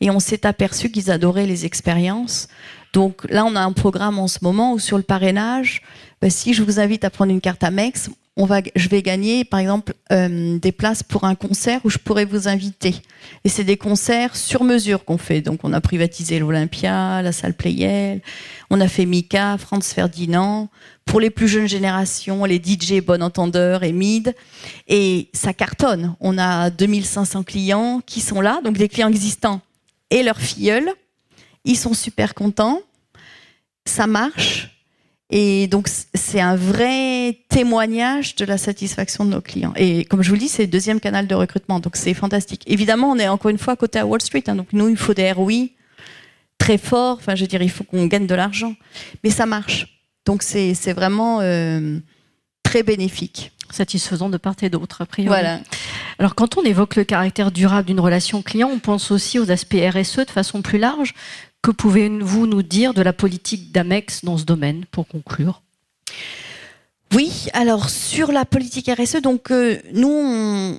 et 0.00 0.10
on 0.10 0.20
s'est 0.20 0.44
aperçu 0.44 0.90
qu'ils 0.90 1.10
adoraient 1.10 1.46
les 1.46 1.64
expériences. 1.64 2.48
Donc 2.94 3.26
là, 3.28 3.44
on 3.44 3.56
a 3.56 3.60
un 3.60 3.72
programme 3.72 4.20
en 4.20 4.28
ce 4.28 4.38
moment 4.42 4.72
où 4.72 4.78
sur 4.78 4.96
le 4.96 5.02
parrainage, 5.02 5.82
bah, 6.22 6.30
si 6.30 6.54
je 6.54 6.62
vous 6.62 6.78
invite 6.78 7.04
à 7.04 7.10
prendre 7.10 7.32
une 7.32 7.40
carte 7.40 7.64
Amex, 7.64 8.08
on 8.36 8.46
va, 8.46 8.60
je 8.74 8.88
vais 8.88 9.02
gagner, 9.02 9.44
par 9.44 9.60
exemple, 9.60 9.94
euh, 10.12 10.58
des 10.58 10.70
places 10.72 11.02
pour 11.02 11.24
un 11.24 11.34
concert 11.34 11.80
où 11.84 11.90
je 11.90 11.98
pourrais 11.98 12.24
vous 12.24 12.46
inviter. 12.48 12.94
Et 13.44 13.48
c'est 13.48 13.64
des 13.64 13.76
concerts 13.76 14.36
sur 14.36 14.62
mesure 14.62 15.04
qu'on 15.04 15.18
fait. 15.18 15.40
Donc, 15.40 15.60
on 15.64 15.72
a 15.72 15.80
privatisé 15.80 16.38
l'Olympia, 16.38 17.20
la 17.20 17.32
salle 17.32 17.54
Playel, 17.54 18.22
on 18.70 18.80
a 18.80 18.88
fait 18.88 19.06
Mika, 19.06 19.56
Franz 19.58 19.92
Ferdinand. 19.92 20.68
Pour 21.04 21.20
les 21.20 21.30
plus 21.30 21.48
jeunes 21.48 21.68
générations, 21.68 22.44
les 22.44 22.62
DJ 22.64 23.00
bon 23.04 23.22
entendeurs 23.22 23.82
et 23.82 23.92
mid. 23.92 24.34
Et 24.86 25.28
ça 25.32 25.52
cartonne. 25.52 26.14
On 26.20 26.38
a 26.38 26.70
2500 26.70 27.42
clients 27.42 28.00
qui 28.06 28.20
sont 28.20 28.40
là, 28.40 28.60
donc 28.64 28.78
des 28.78 28.88
clients 28.88 29.08
existants 29.08 29.60
et 30.10 30.22
leurs 30.22 30.40
filleuls. 30.40 30.88
Ils 31.64 31.76
sont 31.76 31.94
super 31.94 32.34
contents. 32.34 32.80
Ça 33.86 34.06
marche. 34.06 34.70
Et 35.30 35.66
donc, 35.66 35.88
c'est 36.14 36.40
un 36.40 36.54
vrai 36.54 37.38
témoignage 37.48 38.36
de 38.36 38.44
la 38.44 38.58
satisfaction 38.58 39.24
de 39.24 39.30
nos 39.30 39.40
clients. 39.40 39.72
Et 39.76 40.04
comme 40.04 40.22
je 40.22 40.28
vous 40.28 40.34
le 40.34 40.40
dis, 40.40 40.48
c'est 40.48 40.62
le 40.62 40.68
deuxième 40.68 41.00
canal 41.00 41.26
de 41.26 41.34
recrutement. 41.34 41.80
Donc, 41.80 41.96
c'est 41.96 42.14
fantastique. 42.14 42.62
Évidemment, 42.66 43.10
on 43.10 43.18
est 43.18 43.28
encore 43.28 43.50
une 43.50 43.58
fois 43.58 43.74
côté 43.76 43.98
à 43.98 44.06
Wall 44.06 44.20
Street. 44.20 44.44
Hein, 44.46 44.56
donc, 44.56 44.68
nous, 44.72 44.88
il 44.88 44.96
faut 44.96 45.14
des 45.14 45.32
ROI 45.32 45.68
très 46.58 46.78
forts. 46.78 47.16
Enfin, 47.18 47.34
je 47.34 47.42
veux 47.42 47.48
dire, 47.48 47.62
il 47.62 47.70
faut 47.70 47.84
qu'on 47.84 48.06
gagne 48.06 48.26
de 48.26 48.34
l'argent. 48.34 48.74
Mais 49.24 49.30
ça 49.30 49.46
marche. 49.46 49.98
Donc, 50.26 50.42
c'est 50.42 50.92
vraiment 50.92 51.40
euh, 51.40 51.98
très 52.62 52.82
bénéfique 52.82 53.50
satisfaisant 53.70 54.28
de 54.28 54.36
part 54.36 54.54
et 54.62 54.70
d'autre, 54.70 55.02
a 55.02 55.06
priori. 55.06 55.28
Voilà. 55.28 55.58
Alors, 56.18 56.34
quand 56.34 56.56
on 56.56 56.62
évoque 56.62 56.96
le 56.96 57.04
caractère 57.04 57.50
durable 57.50 57.88
d'une 57.88 58.00
relation 58.00 58.40
client, 58.40 58.70
on 58.72 58.78
pense 58.78 59.10
aussi 59.10 59.38
aux 59.38 59.50
aspects 59.50 59.74
RSE 59.74 60.18
de 60.18 60.30
façon 60.30 60.62
plus 60.62 60.78
large. 60.78 61.14
Que 61.64 61.70
pouvez-vous 61.70 62.46
nous 62.46 62.62
dire 62.62 62.92
de 62.92 63.00
la 63.00 63.14
politique 63.14 63.72
d'Amex 63.72 64.22
dans 64.22 64.36
ce 64.36 64.44
domaine 64.44 64.84
pour 64.90 65.08
conclure? 65.08 65.62
Oui, 67.14 67.46
alors 67.54 67.88
sur 67.88 68.32
la 68.32 68.44
politique 68.44 68.90
RSE, 68.90 69.22
donc 69.22 69.50
euh, 69.50 69.78
nous 69.94 70.78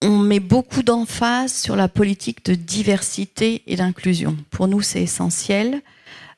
on, 0.00 0.18
met 0.18 0.40
beaucoup 0.40 0.82
d'emphase 0.82 1.52
sur 1.52 1.76
la 1.76 1.88
politique 1.88 2.46
de 2.46 2.54
diversité 2.54 3.62
et 3.66 3.76
d'inclusion. 3.76 4.38
Pour 4.48 4.68
nous, 4.68 4.80
c'est 4.80 5.02
essentiel. 5.02 5.82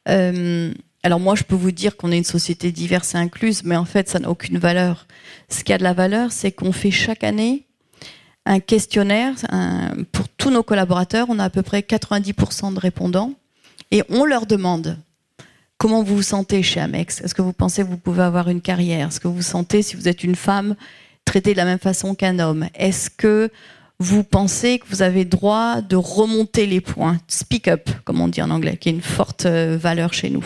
Euh, 0.09 0.75
alors 1.05 1.21
moi, 1.21 1.37
je 1.37 1.45
peux 1.45 1.55
vous 1.55 1.71
dire 1.71 1.97
qu'on 1.97 2.11
est 2.11 2.19
une 2.19 2.25
société 2.25 2.73
diverse 2.73 3.15
et 3.15 3.19
incluse, 3.19 3.63
mais 3.63 3.77
en 3.77 3.85
fait, 3.85 4.09
ça 4.09 4.19
n'a 4.19 4.29
aucune 4.29 4.59
valeur. 4.59 5.07
Ce 5.49 5.63
qui 5.63 5.73
a 5.73 5.79
de 5.79 5.85
la 5.85 5.95
valeur, 5.95 6.33
c'est 6.33 6.51
qu'on 6.51 6.73
fait 6.73 6.91
chaque 6.91 7.23
année 7.23 7.65
un 8.45 8.59
questionnaire 8.59 9.37
pour 10.11 10.29
tous 10.31 10.51
nos 10.51 10.65
collaborateurs. 10.65 11.29
On 11.31 11.39
a 11.39 11.45
à 11.45 11.51
peu 11.51 11.63
près 11.63 11.83
90% 11.83 12.75
de 12.75 12.81
répondants 12.81 13.35
et 13.91 14.03
on 14.09 14.25
leur 14.25 14.47
demande 14.47 14.99
comment 15.79 16.03
vous 16.03 16.17
vous 16.17 16.23
sentez 16.23 16.63
chez 16.63 16.81
Amex? 16.81 17.21
Est-ce 17.21 17.35
que 17.35 17.43
vous 17.43 17.53
pensez 17.53 17.83
que 17.83 17.89
vous 17.89 17.97
pouvez 17.97 18.23
avoir 18.23 18.49
une 18.49 18.61
carrière? 18.61 19.09
Est-ce 19.09 19.21
que 19.21 19.29
vous 19.29 19.43
sentez, 19.43 19.83
si 19.83 19.97
vous 19.97 20.09
êtes 20.09 20.25
une 20.25 20.35
femme, 20.35 20.75
traitée 21.25 21.53
de 21.53 21.57
la 21.57 21.65
même 21.65 21.79
façon 21.79 22.15
qu'un 22.15 22.39
homme? 22.39 22.67
Est-ce 22.75 23.09
que 23.09 23.51
vous 23.99 24.25
pensez 24.25 24.79
que 24.79 24.87
vous 24.89 25.03
avez 25.03 25.25
droit 25.25 25.81
de 25.81 25.97
remonter 25.97 26.67
les 26.67 26.81
points? 26.81 27.19
Speak 27.29 27.69
up, 27.69 27.89
comme 28.05 28.21
on 28.21 28.29
dit 28.29 28.43
en 28.43 28.51
anglais, 28.51 28.77
qui 28.77 28.91
est 28.91 28.93
une 28.93 29.01
forte 29.01 29.47
euh, 29.47 29.79
valeur 29.81 30.13
chez 30.13 30.31
nous. 30.31 30.45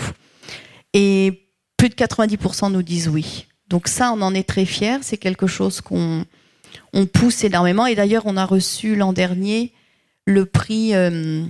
Et 0.93 1.49
plus 1.77 1.89
de 1.89 1.95
90% 1.95 2.71
nous 2.71 2.83
disent 2.83 3.09
oui. 3.09 3.47
Donc 3.69 3.89
ça, 3.89 4.13
on 4.13 4.21
en 4.21 4.35
est 4.35 4.47
très 4.47 4.67
fiers. 4.67 4.99
C'est 5.01 5.17
quelque 5.17 5.47
chose 5.47 5.81
qu'on 5.81 6.25
on 6.93 7.07
pousse 7.07 7.43
énormément. 7.43 7.87
Et 7.87 7.95
d'ailleurs, 7.95 8.25
on 8.27 8.37
a 8.37 8.45
reçu 8.45 8.97
l'an 8.97 9.13
dernier 9.13 9.73
le 10.27 10.47
prix... 10.47 10.95
Euh, 10.95 11.45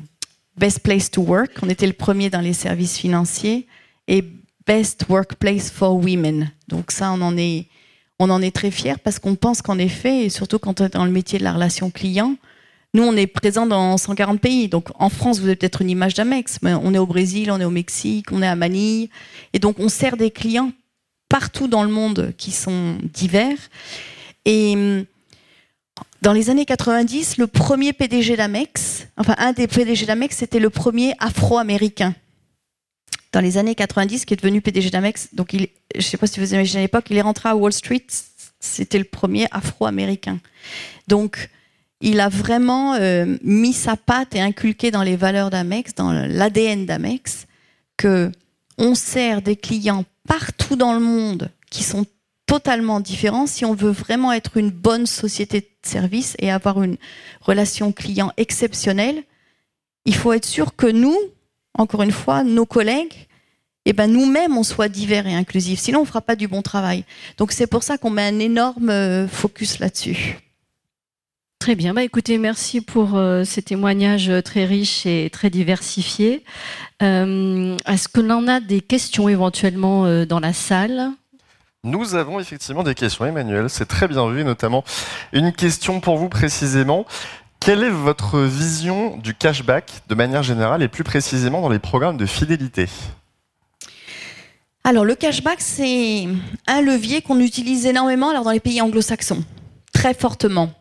Best 0.57 0.81
Place 0.81 1.11
to 1.11 1.23
Work. 1.23 1.53
On 1.63 1.69
était 1.69 1.87
le 1.87 1.93
premier 1.93 2.31
dans 2.31 2.41
les 2.41 2.53
services 2.53 2.99
financiers 2.99 3.67
et 4.09 4.25
Best 4.67 5.07
Workplace 5.09 5.71
for 5.71 5.97
Women. 5.97 6.51
Donc 6.69 6.91
ça, 6.91 7.13
on 7.13 7.21
en 7.21 7.37
est, 7.37 7.67
on 8.19 8.31
en 8.31 8.43
est 8.43 8.55
très 8.55 8.71
fiers 8.71 8.99
parce 9.03 9.19
qu'on 9.19 9.35
pense 9.35 9.63
qu'en 9.63 9.79
effet, 9.79 10.27
et 10.27 10.29
surtout 10.29 10.59
quand 10.59 10.81
on 10.81 10.87
est 10.87 10.95
dans 10.95 11.05
le 11.05 11.11
métier 11.11 11.39
de 11.39 11.45
la 11.45 11.53
relation 11.53 11.91
client, 11.91 12.37
nous, 12.95 13.05
on 13.05 13.17
est 13.17 13.27
présent 13.27 13.67
dans 13.67 13.97
140 13.97 14.39
pays. 14.39 14.69
Donc, 14.69 14.89
en 14.99 15.09
France, 15.09 15.39
vous 15.39 15.47
avez 15.47 15.57
peut-être 15.57 15.81
une 15.81 15.89
image 15.89 16.13
d'Amex, 16.13 16.59
mais 16.61 16.75
on 16.75 16.93
est 16.93 16.99
au 16.99 17.07
Brésil, 17.07 17.51
on 17.51 17.59
est 17.59 17.65
au 17.65 17.71
Mexique, 17.71 18.27
on 18.33 18.43
est 18.43 18.47
à 18.47 18.55
Manille. 18.55 19.09
Et 19.55 19.59
donc, 19.59 19.79
on 19.79 19.89
sert 19.89 20.19
des 20.19 20.31
clients 20.31 20.73
partout 21.31 21.69
dans 21.69 21.85
le 21.85 21.89
monde 21.89 22.35
qui 22.37 22.51
sont 22.51 22.99
divers. 23.03 23.57
Et 24.45 25.07
dans 26.23 26.33
les 26.33 26.51
années 26.51 26.65
90, 26.65 27.37
le 27.39 27.49
premier 27.49 27.93
PDG 27.93 28.37
d'Amex, 28.37 29.09
enfin 29.17 29.35
un 29.39 29.53
des 29.53 29.67
PDG 29.67 30.07
d'Amex, 30.07 30.37
c'était 30.37 30.61
le 30.61 30.71
premier 30.71 31.15
afro-américain. 31.19 32.15
Dans 33.33 33.41
les 33.41 33.59
années 33.59 33.75
90, 33.75 34.25
qui 34.25 34.35
est 34.35 34.37
devenu 34.37 34.61
PDG 34.61 34.91
d'Amex, 34.91 35.31
donc 35.35 35.51
je 35.53 35.67
ne 35.97 36.01
sais 36.01 36.17
pas 36.17 36.29
si 36.29 36.39
vous 36.39 36.55
imaginez 36.55 36.79
à 36.79 36.83
l'époque, 36.83 37.07
il 37.11 37.17
est 37.17 37.23
rentré 37.23 37.49
à 37.49 37.57
Wall 37.57 37.73
Street, 37.73 38.07
c'était 38.61 38.99
le 38.99 39.05
premier 39.05 39.49
afro-américain. 39.51 40.39
Donc, 41.09 41.51
il 42.01 42.21
a 42.21 42.29
vraiment 42.29 42.95
euh, 42.95 43.37
mis 43.43 43.73
sa 43.73 43.97
patte 43.97 44.37
et 44.37 44.41
inculqué 44.41 44.93
dans 44.93 45.03
les 45.03 45.17
valeurs 45.17 45.51
d'Amex, 45.51 45.95
dans 45.97 46.13
l'ADN 46.13 46.87
d'Amex, 46.87 47.47
que 47.97 48.31
on 48.79 48.95
sert 48.95 49.43
des 49.43 49.57
clients 49.57 50.05
partout 50.29 50.77
dans 50.77 50.95
le 50.95 51.01
monde 51.01 51.51
qui 51.69 51.83
sont 51.83 52.07
totalement 52.47 53.01
différent 53.01 53.47
si 53.47 53.65
on 53.65 53.75
veut 53.75 53.91
vraiment 53.91 54.33
être 54.33 54.57
une 54.57 54.71
bonne 54.71 55.07
société 55.07 55.72
service 55.87 56.37
et 56.39 56.51
avoir 56.51 56.83
une 56.83 56.97
relation 57.41 57.93
client 57.93 58.33
exceptionnelle. 58.37 59.23
Il 60.05 60.15
faut 60.15 60.33
être 60.33 60.47
sûr 60.47 60.75
que 60.77 60.87
nous, 60.87 61.17
encore 61.79 62.03
une 62.03 62.13
fois, 62.13 62.45
nos 62.45 62.67
collègues, 62.67 63.29
eh 63.85 63.93
ben 63.93 64.11
nous-mêmes, 64.11 64.57
on 64.57 64.63
soit 64.63 64.89
divers 64.89 65.27
et 65.27 65.35
inclusifs. 65.35 65.81
Sinon, 65.81 66.01
on 66.01 66.03
ne 66.03 66.07
fera 66.07 66.21
pas 66.21 66.37
du 66.37 66.47
bon 66.49 66.63
travail. 66.63 67.05
Donc, 67.37 67.53
c'est 67.53 67.67
pour 67.67 67.83
ça 67.83 67.99
qu'on 67.99 68.11
met 68.11 68.23
un 68.23 68.39
énorme 68.39 68.91
euh, 68.91 69.27
focus 69.27 69.81
là-dessus. 69.81 70.39
Très 71.59 71.75
bien. 71.75 71.95
Bah, 71.95 72.03
écoutez, 72.03 72.39
merci 72.39 72.81
pour 72.81 73.17
euh, 73.17 73.45
ces 73.45 73.63
témoignages 73.63 74.31
très 74.45 74.65
riches 74.65 75.07
et 75.07 75.31
très 75.31 75.51
diversifiés. 75.51 76.45
Euh, 77.03 77.77
est-ce 77.87 78.09
que 78.09 78.21
l'on 78.21 78.47
a 78.49 78.61
des 78.61 78.81
questions 78.81 79.29
éventuellement 79.29 80.25
dans 80.27 80.41
la 80.41 80.53
salle? 80.53 81.13
Nous 81.85 82.15
avons 82.15 82.39
effectivement 82.39 82.85
des 82.85 82.95
questions, 82.95 83.27
Emmanuel. 83.27 83.69
C'est 83.69 83.87
très 83.87 84.07
bien 84.07 84.31
vu, 84.31 84.45
notamment 84.45 84.85
une 85.33 85.53
question 85.53 85.99
pour 85.99 86.17
vous 86.17 86.29
précisément. 86.29 87.07
Quelle 87.59 87.83
est 87.83 87.91
votre 87.91 88.39
vision 88.39 89.17
du 89.17 89.35
cashback 89.35 89.91
de 90.09 90.15
manière 90.15 90.45
générale 90.45 90.85
et 90.85 90.89
plus 90.89 91.03
précisément 91.03 91.61
dans 91.61 91.69
les 91.69 91.81
programmes 91.81 92.17
de 92.17 92.27
fidélité? 92.27 92.89
Alors 94.85 95.05
le 95.05 95.17
cashback, 95.17 95.61
c'est 95.61 96.29
un 96.69 96.83
levier 96.83 97.21
qu'on 97.21 97.41
utilise 97.41 97.85
énormément 97.85 98.31
alors 98.31 98.45
dans 98.45 98.53
les 98.53 98.61
pays 98.61 98.81
anglo-saxons, 98.81 99.43
très 99.93 100.15
fortement. 100.15 100.73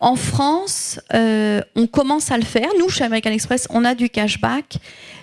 En 0.00 0.16
France, 0.16 0.98
euh, 1.12 1.60
on 1.76 1.86
commence 1.86 2.30
à 2.30 2.38
le 2.38 2.44
faire. 2.44 2.68
Nous, 2.78 2.88
chez 2.88 3.04
American 3.04 3.30
Express, 3.30 3.66
on 3.68 3.84
a 3.84 3.94
du 3.94 4.08
cashback. 4.08 4.78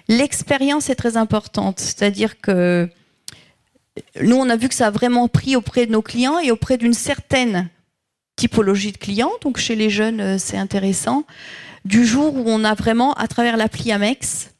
L'expérience 0.08 0.90
est 0.92 0.96
très 0.96 1.18
importante, 1.18 1.80
c'est-à-dire 1.80 2.40
que 2.42 2.90
nous, 4.22 4.36
on 4.36 4.50
a 4.50 4.56
vu 4.56 4.70
que 4.70 4.76
ça 4.76 4.88
a 4.88 4.92
vraiment 4.92 5.28
pris 5.28 5.56
auprès 5.56 5.86
de 5.86 5.92
nos 5.92 6.02
clients 6.02 6.40
et 6.40 6.52
auprès 6.52 6.78
d'une 6.78 6.94
certaine 6.94 7.70
typologie 8.36 8.92
de 8.92 8.98
clients. 8.98 9.32
Donc, 9.42 9.58
chez 9.58 9.76
les 9.76 9.90
jeunes, 9.90 10.20
euh, 10.20 10.38
c'est 10.38 10.58
intéressant. 10.58 11.26
Du 11.86 12.06
jour 12.06 12.36
où 12.36 12.44
on 12.48 12.64
a 12.64 12.74
vraiment, 12.74 13.14
à 13.14 13.28
travers 13.28 13.58
l'appli 13.58 13.92
Amex, 13.92 14.52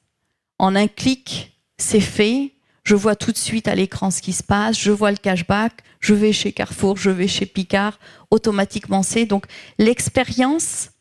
en 0.60 0.76
un 0.76 0.88
clic, 0.88 1.60
c'est 1.78 2.00
fait. 2.00 2.54
Je 2.84 2.96
vois 2.96 3.16
tout 3.16 3.32
de 3.32 3.38
suite 3.38 3.68
à 3.68 3.76
l'écran 3.76 4.12
ce 4.12 4.22
qui 4.22 4.32
se 4.32 4.44
passe. 4.44 4.80
Je 4.80 4.92
vois 4.92 5.12
le 5.12 5.18
cashback. 5.18 5.74
Je 6.00 6.14
vais 6.14 6.32
chez 6.32 6.52
Carrefour, 6.52 6.98
je 6.98 7.10
vais 7.10 7.28
chez 7.28 7.46
Picard. 7.46 8.00
Automatiquement, 8.30 9.02
c'est. 9.02 9.26
Donc, 9.26 9.46
l'expérience 9.80 10.92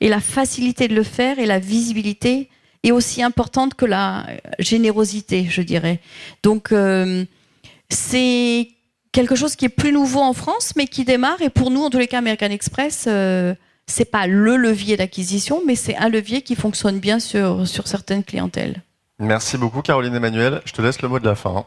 et 0.00 0.08
la 0.08 0.20
facilité 0.20 0.86
de 0.86 0.94
le 0.94 1.02
faire 1.02 1.38
et 1.38 1.46
la 1.46 1.58
visibilité 1.58 2.48
est 2.84 2.92
aussi 2.92 3.22
importante 3.22 3.74
que 3.74 3.84
la 3.84 4.26
générosité, 4.58 5.46
je 5.50 5.62
dirais. 5.62 6.00
Donc, 6.42 6.70
euh, 6.70 7.24
c'est 7.94 8.68
quelque 9.12 9.36
chose 9.36 9.56
qui 9.56 9.64
est 9.64 9.70
plus 9.70 9.92
nouveau 9.92 10.20
en 10.20 10.32
France, 10.32 10.72
mais 10.76 10.86
qui 10.86 11.04
démarre. 11.04 11.40
Et 11.40 11.50
pour 11.50 11.70
nous, 11.70 11.82
en 11.82 11.90
tous 11.90 11.98
les 11.98 12.08
cas, 12.08 12.18
American 12.18 12.50
Express, 12.50 13.04
euh, 13.06 13.54
c'est 13.86 14.10
pas 14.10 14.26
le 14.26 14.56
levier 14.56 14.96
d'acquisition, 14.96 15.62
mais 15.66 15.76
c'est 15.76 15.96
un 15.96 16.08
levier 16.08 16.42
qui 16.42 16.56
fonctionne 16.56 16.98
bien 16.98 17.18
sur, 17.18 17.66
sur 17.66 17.86
certaines 17.86 18.24
clientèles. 18.24 18.82
Merci 19.18 19.56
beaucoup, 19.56 19.82
Caroline 19.82 20.14
Emmanuel. 20.14 20.60
Je 20.64 20.72
te 20.72 20.82
laisse 20.82 21.00
le 21.00 21.08
mot 21.08 21.18
de 21.20 21.24
la 21.24 21.36
fin. 21.36 21.66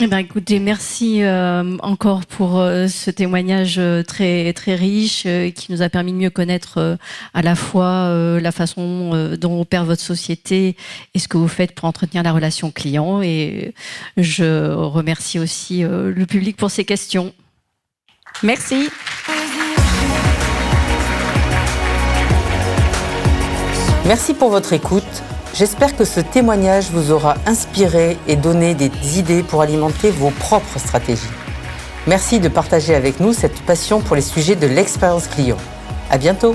Eh 0.00 0.06
ben, 0.06 0.18
écoutez, 0.18 0.60
merci 0.60 1.24
euh, 1.24 1.76
encore 1.82 2.24
pour 2.24 2.60
euh, 2.60 2.86
ce 2.86 3.10
témoignage 3.10 3.78
euh, 3.78 4.04
très 4.04 4.52
très 4.52 4.76
riche 4.76 5.26
qui 5.56 5.72
nous 5.72 5.82
a 5.82 5.88
permis 5.88 6.12
de 6.12 6.18
mieux 6.18 6.30
connaître 6.30 6.96
à 7.34 7.42
la 7.42 7.56
fois 7.56 8.08
la 8.40 8.52
façon 8.52 9.34
dont 9.40 9.60
opère 9.60 9.84
votre 9.84 10.00
société 10.00 10.76
et 11.14 11.18
ce 11.18 11.26
que 11.26 11.36
vous 11.36 11.48
faites 11.48 11.72
pour 11.72 11.86
entretenir 11.86 12.22
la 12.22 12.32
relation 12.32 12.70
client. 12.70 13.22
Et 13.22 13.74
je 14.16 14.72
remercie 14.72 15.40
aussi 15.40 15.82
le 15.82 16.24
public 16.26 16.56
pour 16.56 16.70
ses 16.70 16.84
questions. 16.84 17.32
Merci. 18.44 18.88
Merci 24.06 24.34
pour 24.34 24.50
votre 24.50 24.72
écoute. 24.72 25.22
J'espère 25.58 25.96
que 25.96 26.04
ce 26.04 26.20
témoignage 26.20 26.90
vous 26.92 27.10
aura 27.10 27.34
inspiré 27.44 28.16
et 28.28 28.36
donné 28.36 28.76
des 28.76 28.92
idées 29.18 29.42
pour 29.42 29.60
alimenter 29.60 30.12
vos 30.12 30.30
propres 30.30 30.78
stratégies. 30.78 31.26
Merci 32.06 32.38
de 32.38 32.46
partager 32.46 32.94
avec 32.94 33.18
nous 33.18 33.32
cette 33.32 33.60
passion 33.62 34.00
pour 34.00 34.14
les 34.14 34.22
sujets 34.22 34.54
de 34.54 34.68
l'expérience 34.68 35.26
client. 35.26 35.56
À 36.12 36.18
bientôt! 36.18 36.54